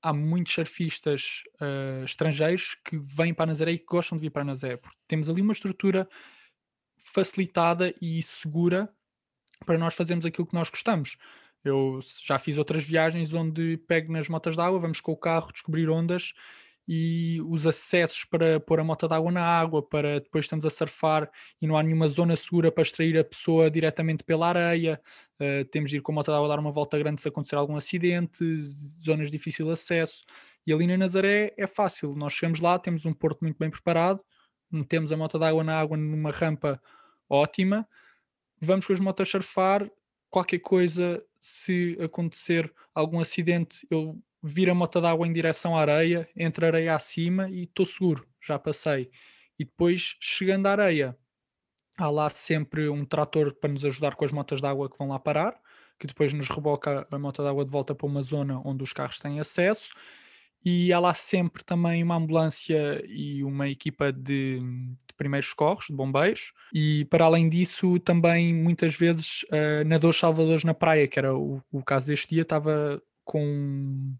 [0.00, 4.44] há muitos surfistas uh, estrangeiros que vêm para Nazaré e que gostam de vir para
[4.44, 6.08] Nazaré porque temos ali uma estrutura
[6.98, 8.88] facilitada e segura
[9.66, 11.16] para nós fazermos aquilo que nós gostamos.
[11.64, 15.90] Eu já fiz outras viagens onde pego nas motas d'água, vamos com o carro descobrir
[15.90, 16.32] ondas
[16.88, 21.30] e os acessos para pôr a moto d'água na água, para depois estamos a surfar
[21.60, 24.98] e não há nenhuma zona segura para extrair a pessoa diretamente pela areia.
[25.38, 27.76] Uh, temos de ir com a moto d'água dar uma volta grande se acontecer algum
[27.76, 28.42] acidente,
[29.04, 30.24] zonas de difícil acesso.
[30.66, 34.24] E ali na Nazaré é fácil, nós chegamos lá, temos um porto muito bem preparado,
[34.70, 36.80] metemos a moto d'água na água numa rampa
[37.28, 37.86] ótima,
[38.58, 39.90] vamos com as motos surfar,
[40.30, 46.28] qualquer coisa, se acontecer algum acidente, eu viro a moto d'água em direção à areia,
[46.36, 49.10] entre areia acima e estou seguro, já passei.
[49.58, 51.16] E depois, chegando à areia,
[51.96, 55.18] há lá sempre um trator para nos ajudar com as motas d'água que vão lá
[55.18, 55.60] parar,
[55.98, 59.18] que depois nos reboca a moto d'água de volta para uma zona onde os carros
[59.18, 59.90] têm acesso
[60.64, 65.94] e há lá sempre também uma ambulância e uma equipa de, de primeiros socorros, de
[65.94, 71.34] bombeiros, e para além disso também muitas vezes uh, nadadores salvadores na praia, que era
[71.34, 74.14] o, o caso deste dia, estava com,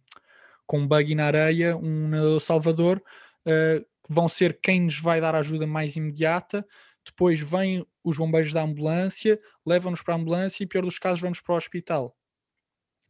[0.66, 3.02] com um buggy na areia, um nadador salvador,
[3.46, 6.66] uh, vão ser quem nos vai dar ajuda mais imediata,
[7.04, 11.40] depois vêm os bombeiros da ambulância, levam-nos para a ambulância e, pior dos casos, vamos
[11.40, 12.14] para o hospital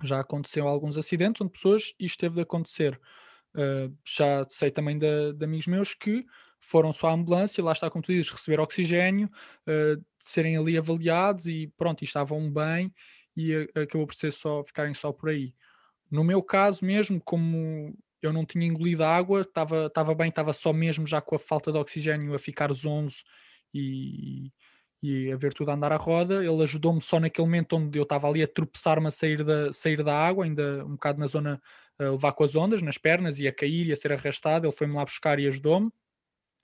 [0.02, 3.00] já aconteceu alguns acidentes onde pessoas, isto teve de acontecer.
[3.54, 6.24] Uh, já sei também de, de, amigos meus que
[6.60, 9.28] foram só à ambulância, lá está como tu dizes, receber oxigênio,
[9.66, 12.92] uh, serem ali avaliados e pronto, e estavam bem
[13.36, 15.54] e acabou por ser só, ficarem só por aí.
[16.10, 21.06] No meu caso mesmo, como eu não tinha engolido água, estava bem, estava só mesmo
[21.06, 23.22] já com a falta de oxigênio a ficar zonzo
[23.72, 24.50] e,
[25.02, 26.44] e a ver tudo a andar à roda.
[26.44, 30.02] Ele ajudou-me só naquele momento onde eu estava ali a tropeçar-me a sair da, sair
[30.02, 31.60] da água, ainda um bocado na zona
[31.98, 34.66] a levar com as ondas nas pernas e a cair e a ser arrastado.
[34.66, 35.90] Ele foi-me lá buscar e ajudou-me.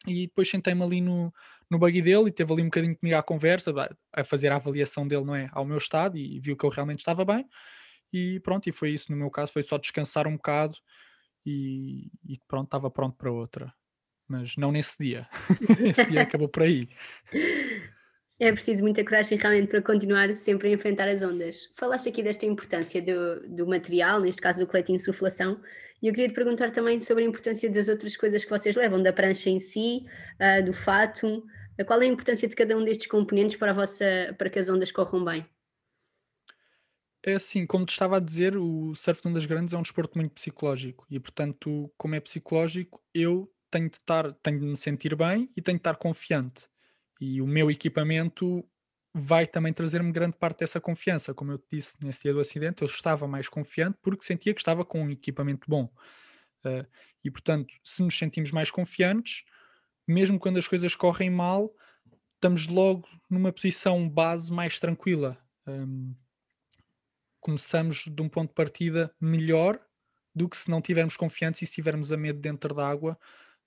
[0.07, 1.33] E depois sentei-me ali no,
[1.71, 3.73] no buggy dele e teve ali um bocadinho comigo à conversa,
[4.13, 5.49] a fazer a avaliação dele, não é?
[5.53, 7.47] Ao meu estado e viu que eu realmente estava bem.
[8.17, 10.77] E pronto, e foi isso no meu caso, foi só descansar um bocado
[11.45, 13.75] e, e pronto, estava pronto para outra.
[14.29, 15.27] Mas não nesse dia.
[15.85, 16.89] Esse dia acabou por aí.
[18.39, 21.73] É preciso muita coragem realmente para continuar sempre a enfrentar as ondas.
[21.77, 25.61] Falaste aqui desta importância do, do material, neste caso do colete de insuflação,
[26.01, 29.03] e eu queria te perguntar também sobre a importância das outras coisas que vocês levam,
[29.03, 30.07] da prancha em si,
[30.39, 31.45] uh, do fato.
[31.85, 34.93] Qual é a importância de cada um destes componentes para, vossa, para que as ondas
[34.93, 35.45] corram bem?
[37.27, 40.19] É assim, como te estava a dizer, o surf de ondas grandes é um desporto
[40.19, 45.17] muito psicológico e, portanto, como é psicológico, eu tenho de estar, tenho de me sentir
[45.17, 46.69] bem e tenho de estar confiante.
[47.19, 48.63] E o meu equipamento
[49.15, 51.33] vai também trazer-me grande parte dessa confiança.
[51.33, 54.61] Como eu te disse nesse dia do acidente, eu estava mais confiante porque sentia que
[54.61, 55.85] estava com um equipamento bom.
[56.63, 56.87] Uh,
[57.25, 59.45] e portanto, se nos sentimos mais confiantes,
[60.07, 61.75] mesmo quando as coisas correm mal,
[62.35, 65.39] estamos logo numa posição base mais tranquila.
[65.67, 66.15] Um,
[67.45, 69.79] começamos de um ponto de partida melhor
[70.35, 73.19] do que se não tivermos confiança e se estivermos a medo dentro da água.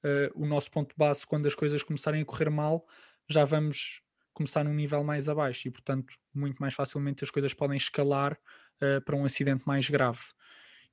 [0.04, 2.88] Uh, o nosso ponto base, quando as coisas começarem a correr mal,
[3.30, 4.02] já vamos
[4.34, 8.34] começar num nível mais abaixo e, portanto, muito mais facilmente as coisas podem escalar
[8.82, 10.22] uh, para um acidente mais grave.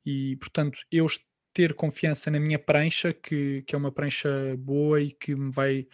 [0.04, 1.06] E, portanto, eu
[1.54, 5.86] ter confiança na minha prancha, que, que é uma prancha boa e que me vai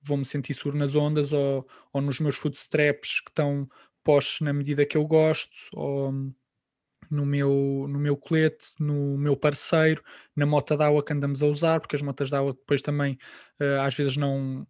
[0.00, 3.68] vou-me sentir seguro nas ondas ou, ou nos meus footstraps que estão
[4.06, 6.12] postos na medida que eu gosto ou
[7.10, 10.02] no meu, no meu colete, no meu parceiro,
[10.34, 13.18] na mota d'água que andamos a usar, porque as motas d'água depois também
[13.60, 14.66] uh, às vezes não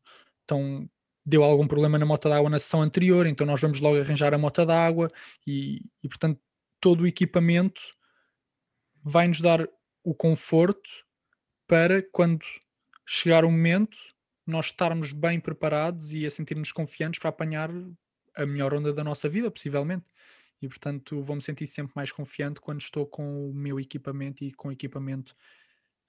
[1.25, 4.39] deu algum problema na moto d'água na sessão anterior, então nós vamos logo arranjar a
[4.39, 5.11] moto d'água
[5.47, 6.41] e, e, portanto,
[6.81, 7.81] todo o equipamento
[9.03, 9.69] vai nos dar
[10.03, 10.89] o conforto
[11.67, 12.45] para quando
[13.05, 13.97] chegar o momento
[14.47, 17.71] nós estarmos bem preparados e a sentirmos confiantes para apanhar
[18.37, 20.07] a melhor onda da nossa vida, possivelmente.
[20.61, 24.73] E portanto vou-me sentir sempre mais confiante quando estou com o meu equipamento e com
[24.73, 25.35] equipamento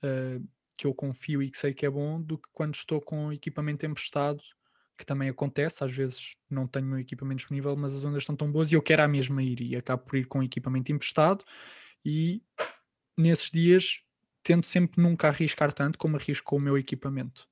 [0.03, 0.45] uh,
[0.77, 3.85] que eu confio e que sei que é bom, do que quando estou com equipamento
[3.85, 4.41] emprestado
[4.97, 8.51] que também acontece, às vezes não tenho meu equipamento disponível, mas as ondas estão tão
[8.51, 11.45] boas e eu quero à mesma ir e acabo por ir com equipamento emprestado
[12.03, 12.41] e
[13.15, 14.01] nesses dias
[14.41, 17.47] tento sempre nunca arriscar tanto como arrisco com o meu equipamento.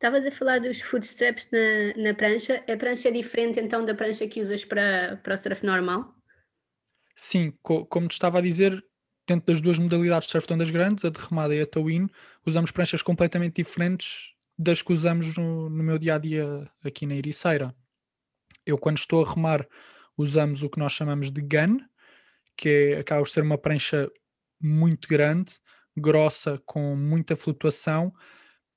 [0.00, 2.64] Estavas a falar dos footstraps na, na prancha.
[2.66, 6.16] A prancha é diferente então da prancha que usas para, para o surf normal?
[7.14, 8.82] Sim, co como te estava a dizer,
[9.28, 12.08] dentro das duas modalidades de surf de ondas grandes, a de remada e a towin,
[12.46, 17.16] usamos pranchas completamente diferentes das que usamos no, no meu dia a dia aqui na
[17.16, 17.74] Ericeira.
[18.64, 19.68] Eu, quando estou a remar,
[20.16, 21.76] usamos o que nós chamamos de gun,
[22.56, 24.10] que é, acaba por ser uma prancha
[24.58, 25.58] muito grande,
[25.94, 28.14] grossa, com muita flutuação,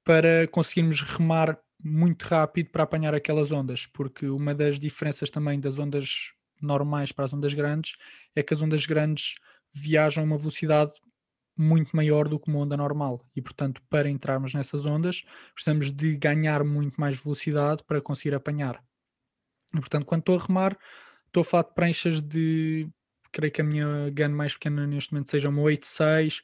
[0.04, 5.78] para conseguirmos remar muito rápido para apanhar aquelas ondas, porque uma das diferenças também das
[5.78, 7.96] ondas normais para as ondas grandes
[8.36, 9.36] é que as ondas grandes
[9.74, 10.94] viajam a uma velocidade
[11.58, 13.22] muito maior do que uma onda normal.
[13.36, 15.24] E portanto para entrarmos nessas ondas
[15.54, 18.82] precisamos de ganhar muito mais velocidade para conseguir apanhar.
[19.74, 20.78] E portanto quando estou a remar
[21.28, 22.88] estou a falar de pranchas de
[23.32, 26.42] creio que a minha gun mais pequena neste momento seja uma 8.6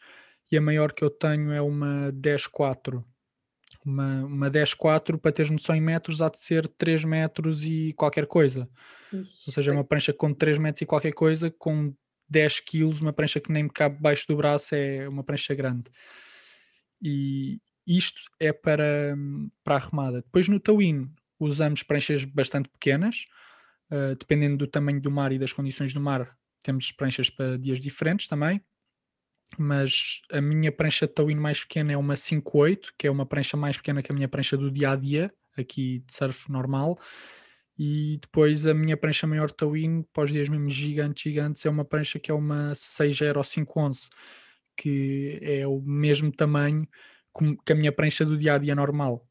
[0.51, 3.03] e a maior que eu tenho é uma 10.4
[3.89, 8.25] uma, uma 10.4 para teres noção em metros há de ser 3 metros e qualquer
[8.25, 8.69] coisa.
[9.11, 11.93] Ixi, ou seja, é uma prancha com 3 metros e qualquer coisa com
[12.29, 15.85] 10 quilos, uma prancha que nem me cabe baixo do braço é uma prancha grande.
[17.01, 19.17] E isto é para,
[19.63, 20.21] para a remada.
[20.21, 21.09] Depois no Tawin
[21.39, 23.25] usamos pranchas bastante pequenas.
[23.91, 27.79] Uh, dependendo do tamanho do mar e das condições do mar temos pranchas para dias
[27.79, 28.61] diferentes também,
[29.57, 33.57] mas a minha prancha de towing mais pequena é uma 5.8, que é uma prancha
[33.57, 36.97] mais pequena que a minha prancha do dia a dia, aqui de surf normal.
[37.77, 41.85] E depois a minha prancha maior towing, para os dias mesmo gigantes, gigantes, é uma
[41.85, 44.09] prancha que é uma 6.0 ou 5.11,
[44.75, 46.87] que é o mesmo tamanho
[47.65, 49.25] que a minha prancha do dia a dia normal.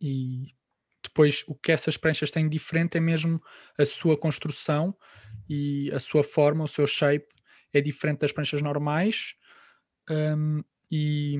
[0.00, 0.54] E
[1.02, 3.40] depois o que essas pranchas têm diferente é mesmo
[3.78, 4.96] a sua construção
[5.48, 7.33] e a sua forma, o seu shape
[7.78, 9.34] é diferente das pranchas normais
[10.10, 11.38] um, e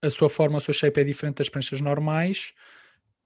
[0.00, 2.52] a sua forma, o seu shape é diferente das pranchas normais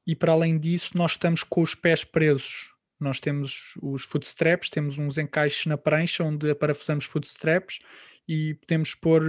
[0.06, 4.96] e para além disso nós estamos com os pés presos nós temos os footstraps, temos
[4.96, 7.80] uns encaixes na prancha onde parafusamos footstraps
[8.26, 9.22] e podemos pôr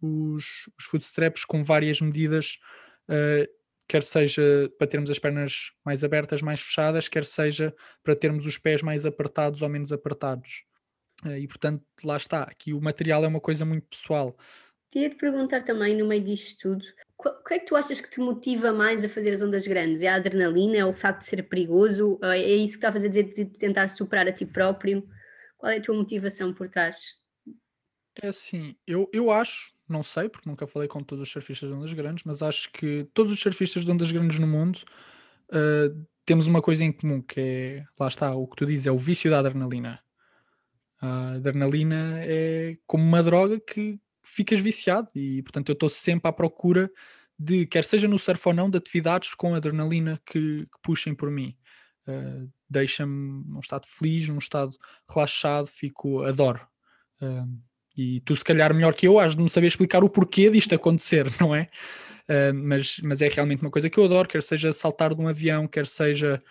[0.00, 2.58] os, os footstraps com várias medidas
[3.08, 3.58] uh,
[3.88, 8.58] quer seja para termos as pernas mais abertas, mais fechadas, quer seja para termos os
[8.58, 10.67] pés mais apertados ou menos apertados.
[11.24, 14.36] Eh, e portanto, lá está, aqui o material é uma coisa muito pessoal.
[14.90, 16.84] Queria te perguntar também, no meio disto tudo,
[17.18, 20.02] o que é que tu achas que te motiva mais a fazer as ondas grandes?
[20.02, 20.76] É a adrenalina?
[20.76, 22.18] É o facto de ser perigoso?
[22.22, 25.06] É isso que estavas a dizer de tentar superar a ti próprio?
[25.58, 27.18] Qual é a tua motivação por trás?
[28.22, 31.74] É assim, eu, eu acho, não sei, porque nunca falei com todos os surfistas de
[31.74, 34.78] ondas grandes, mas acho que todos os surfistas de ondas grandes no mundo
[35.50, 38.92] uh, temos uma coisa em comum, que é, lá está, o que tu dizes, é
[38.92, 40.00] o vício da adrenalina.
[41.00, 46.32] A adrenalina é como uma droga que ficas viciado e, portanto, eu estou sempre à
[46.32, 46.90] procura
[47.38, 51.30] de, quer seja no surf ou não, de atividades com adrenalina que, que puxem por
[51.30, 51.56] mim.
[52.06, 54.76] Uh, Deixa-me num estado feliz, num estado
[55.08, 56.60] relaxado, fico, adoro.
[57.22, 57.58] Uh,
[57.96, 60.74] e tu, se calhar, melhor que eu, has de me saber explicar o porquê disto
[60.74, 61.70] acontecer, não é?
[62.28, 65.28] Uh, mas, mas é realmente uma coisa que eu adoro, quer seja saltar de um
[65.28, 66.42] avião, quer seja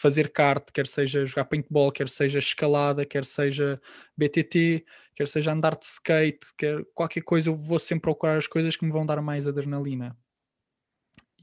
[0.00, 3.78] fazer kart, quer seja jogar paintball, quer seja escalada, quer seja
[4.16, 4.84] BTT,
[5.14, 8.84] quer seja andar de skate, quer qualquer coisa, eu vou sempre procurar as coisas que
[8.84, 10.16] me vão dar mais adrenalina.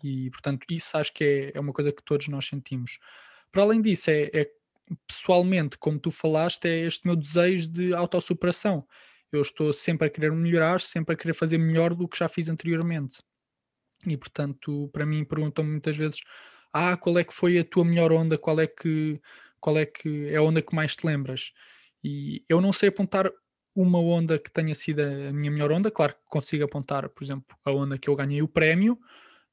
[0.03, 2.97] E portanto, isso acho que é, é uma coisa que todos nós sentimos.
[3.51, 4.49] Para além disso, é, é
[5.07, 8.87] pessoalmente, como tu falaste, é este meu desejo de autossuperação.
[9.31, 12.49] Eu estou sempre a querer melhorar, sempre a querer fazer melhor do que já fiz
[12.49, 13.21] anteriormente.
[14.07, 16.21] E portanto, para mim perguntam-me muitas vezes:
[16.77, 18.37] "Ah, qual é que foi a tua melhor onda?
[18.37, 19.19] Qual é que
[19.59, 21.51] qual é que é a onda que mais te lembras?"
[22.03, 23.31] E eu não sei apontar
[23.75, 27.55] uma onda que tenha sido a minha melhor onda, claro que consigo apontar, por exemplo,
[27.63, 28.97] a onda que eu ganhei o prémio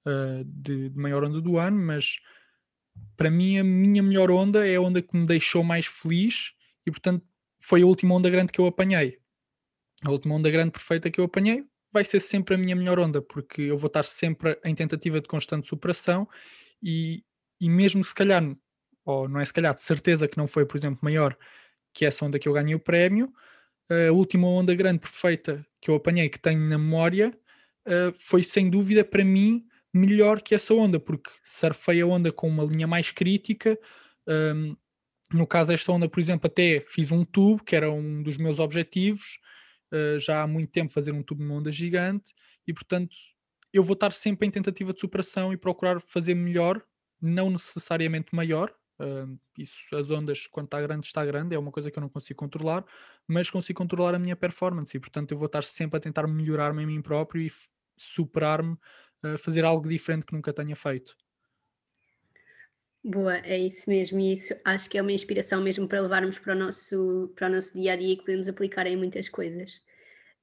[0.07, 2.21] uh, de, de maior onda do ano, mas
[3.17, 6.55] para mim a minha melhor onda é a onda que me deixou mais feliz
[6.87, 7.25] e portanto
[7.61, 9.19] foi a última onda grande que eu apanhei.
[10.03, 13.23] A última onda grande perfeita que eu apanhei vai ser sempre a minha melhor onda,
[13.23, 16.29] porque eu vou estar sempre em tentativa de constante superação
[16.85, 17.25] e,
[17.61, 18.43] e mesmo se calhar,
[19.05, 21.37] ou não é se calhar, de certeza que não foi, por exemplo, maior
[21.93, 23.33] que essa onda que eu ganhei o prémio,
[24.09, 27.37] a última onda grande perfeita que eu apanhei, que tenho na memória,
[27.87, 32.49] eh, foi sem dúvida para mim melhor que essa onda, porque surfei a onda com
[32.49, 33.79] uma linha mais crítica.
[34.27, 34.77] Um,
[35.33, 38.59] no caso, esta onda, por exemplo, até fiz um tubo, que era um dos meus
[38.59, 39.39] objetivos,
[39.93, 42.35] uh, já há muito tempo fazer um tubo numa onda gigante,
[42.67, 43.15] e portanto
[43.75, 46.81] eu vou estar sempre em tentativa de superação e procurar fazer melhor,
[47.21, 48.73] não necessariamente maior.
[49.01, 52.09] Uh, isso, as ondas, quando está grande, está grande, é uma coisa que eu não
[52.09, 52.85] consigo controlar,
[53.27, 56.85] mas consigo controlar a minha performance, e portanto eu vou estar sempre a tentar melhorar-me
[56.85, 57.53] a mim próprio e
[57.97, 58.77] superar-me
[59.39, 61.17] fazer algo diferente que nunca tenha feito.
[63.03, 66.55] Boa, é isso mesmo, e isso acho que é uma inspiração mesmo para levarmos para
[66.55, 69.81] o nosso, para o nosso dia a dia e que podemos aplicar em muitas coisas.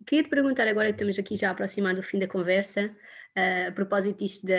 [0.05, 2.95] Queria te perguntar agora que estamos aqui já a aproximar do fim da conversa,
[3.37, 4.53] uh, a propósito disto da,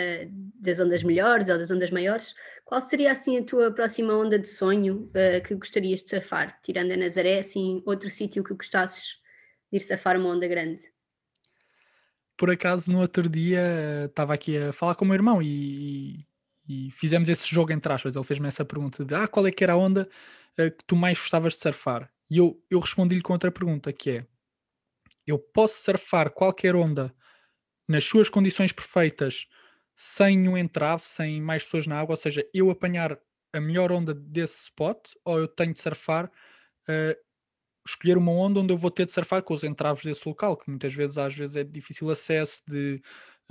[0.55, 2.33] das ondas melhores ou das ondas maiores,
[2.65, 6.59] qual seria assim a tua próxima onda de sonho uh, que gostarias de surfar?
[6.61, 9.19] Tirando a Nazaré, assim, outro sítio que gostasses
[9.71, 10.93] de ir surfar uma onda grande?
[12.37, 16.25] por acaso no outro dia estava aqui a falar com o meu irmão e,
[16.67, 18.15] e fizemos esse jogo entre aspas.
[18.15, 20.09] Ele fez-me essa pergunta de ah, qual é que era a onda
[20.59, 22.11] uh, que tu mais gostavas de surfar?
[22.29, 24.27] E eu, eu respondi-lhe com outra pergunta que é
[25.25, 27.13] eu posso surfar qualquer onda
[27.87, 29.47] nas suas condições perfeitas
[29.95, 33.17] sem nenhum entrave, sem mais pessoas na água, ou seja, eu apanhar
[33.53, 37.23] a melhor onda desse spot ou eu tenho de surfar uh,
[37.85, 40.69] escolher uma onda onde eu vou ter de surfar com os entraves desse local, que
[40.69, 43.01] muitas vezes às vezes é difícil acesso, de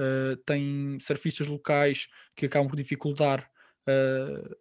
[0.01, 3.49] uh, tem surfistas locais que acabam por dificultar
[3.89, 4.57] uh,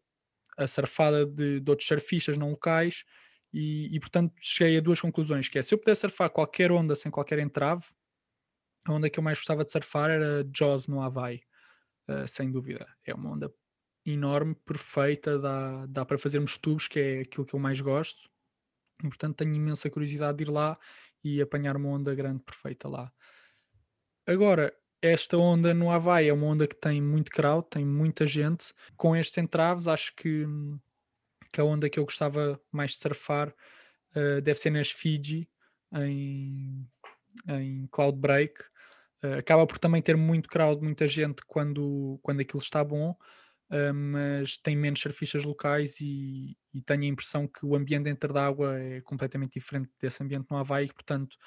[0.58, 3.06] a surfada de, de, outros surfistas não locais
[3.54, 6.96] e, e, portanto cheguei a duas conclusões, que é se eu pudesse surfar qualquer onda
[6.96, 7.86] sem qualquer entrave,
[8.86, 11.42] a onda que eu mais gostava de surfar era Jaws no Havaí,
[12.08, 12.88] uh, sem dúvida.
[13.06, 13.54] É uma onda
[14.06, 18.30] enorme, perfeita, dá, dá para fazermos tubos, que é aquilo que eu mais gosto.
[19.04, 20.78] E, portanto, tenho imensa curiosidade de ir lá
[21.24, 23.12] e apanhar uma onda grande perfeita lá.
[24.26, 28.74] Agora, esta onda no Havaí é uma onda que tem muito crowd, tem muita gente.
[28.96, 30.46] Com estes entraves, acho que,
[31.52, 33.50] que a onda que eu gostava mais de surfar
[34.16, 35.50] uh, deve ser nas Fiji,
[35.94, 36.88] em,
[37.48, 38.64] em Cloud Break.
[39.24, 43.16] Uh, acaba por também ter muito crowd, muita gente quando, quando aquilo está bom
[43.72, 48.34] uh, mas tem menos surfistas locais e, e, tenho a impressão que o ambiente dentro
[48.34, 51.38] da água é completamente diferente desse ambiente no Havaí, portanto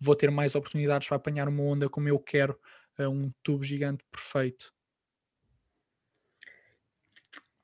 [0.00, 2.58] vou ter mais oportunidades para apanhar uma onda como eu quero,
[2.98, 4.72] uh, um tubo gigante perfeito.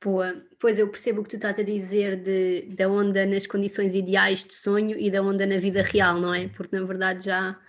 [0.01, 3.97] Boa, pois eu percebo o que tu estás a dizer de, da onda nas condições
[3.97, 6.47] ideais de sonho e da onda na vida real, não é?
[6.49, 7.61] Porque na verdade já,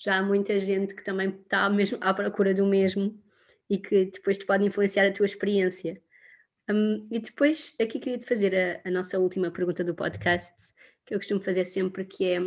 [0.00, 3.22] já há muita gente que também está mesmo à procura do mesmo
[3.68, 6.00] e que depois te pode influenciar a tua experiência.
[6.70, 10.72] Um, e depois, aqui queria-te fazer a, a, nossa última pergunta do podcast,
[11.04, 12.40] que eu costumo fazer sempre, que é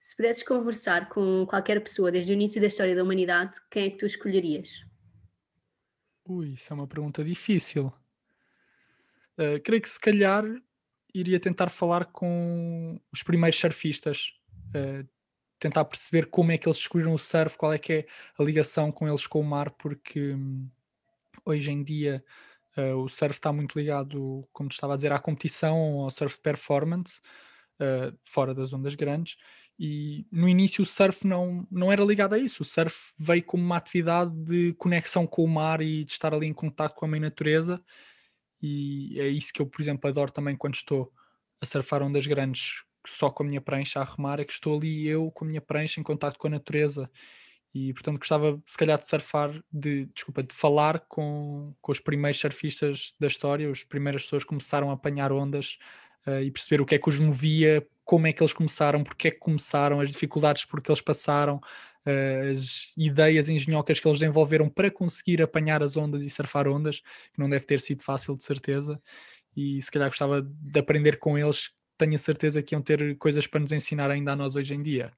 [0.00, 3.90] se pudesses conversar com qualquer pessoa desde o início da história da humanidade, quem é
[3.90, 4.82] que tu escolherias?
[6.26, 7.92] Ui, isso é uma pergunta difícil.
[9.38, 10.44] Uh, creio que se calhar
[11.12, 14.32] iria tentar falar com os primeiros surfistas,
[14.70, 15.06] uh,
[15.64, 18.06] tentar perceber como é que eles descobriram o surf, qual é que é
[18.38, 20.68] a ligação com eles com o mar, porque hum,
[21.42, 22.22] hoje em dia
[22.76, 27.18] uh, o surf está muito ligado, como estava a dizer, à competição, ao surf performance,
[27.80, 29.38] uh, fora das ondas grandes,
[29.78, 33.64] e no início o surf não, não era ligado a isso, o surf veio como
[33.64, 37.08] uma atividade de conexão com o mar e de estar ali em contato com a
[37.08, 37.82] mãe natureza,
[38.60, 41.10] e é isso que eu, por exemplo, adoro também quando estou
[41.58, 45.06] a surfar ondas grandes só com a minha prancha a remar, é que estou ali
[45.06, 47.10] eu com a minha prancha em contato com a natureza.
[47.74, 52.40] E portanto gostava se calhar de surfar, de, desculpa, de falar com, com os primeiros
[52.40, 55.78] surfistas da história, as primeiras pessoas que começaram a apanhar ondas
[56.26, 59.28] uh, e perceber o que é que os movia, como é que eles começaram, porque
[59.28, 64.20] é que começaram, as dificuldades por que eles passaram, uh, as ideias engenhocas que eles
[64.20, 68.36] desenvolveram para conseguir apanhar as ondas e surfar ondas, que não deve ter sido fácil
[68.36, 69.00] de certeza.
[69.56, 73.46] E se calhar gostava de aprender com eles tenho a certeza que iam ter coisas
[73.46, 75.12] para nos ensinar ainda a nós hoje em dia.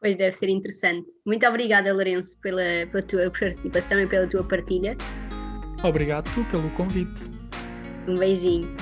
[0.00, 1.08] Pois deve ser interessante.
[1.26, 4.96] Muito obrigada, Lourenço, pela, pela tua participação e pela tua partilha.
[5.82, 7.22] Obrigado tu pelo convite.
[8.06, 8.74] Um beijinho.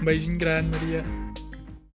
[0.00, 1.25] Um beijinho grande, Maria.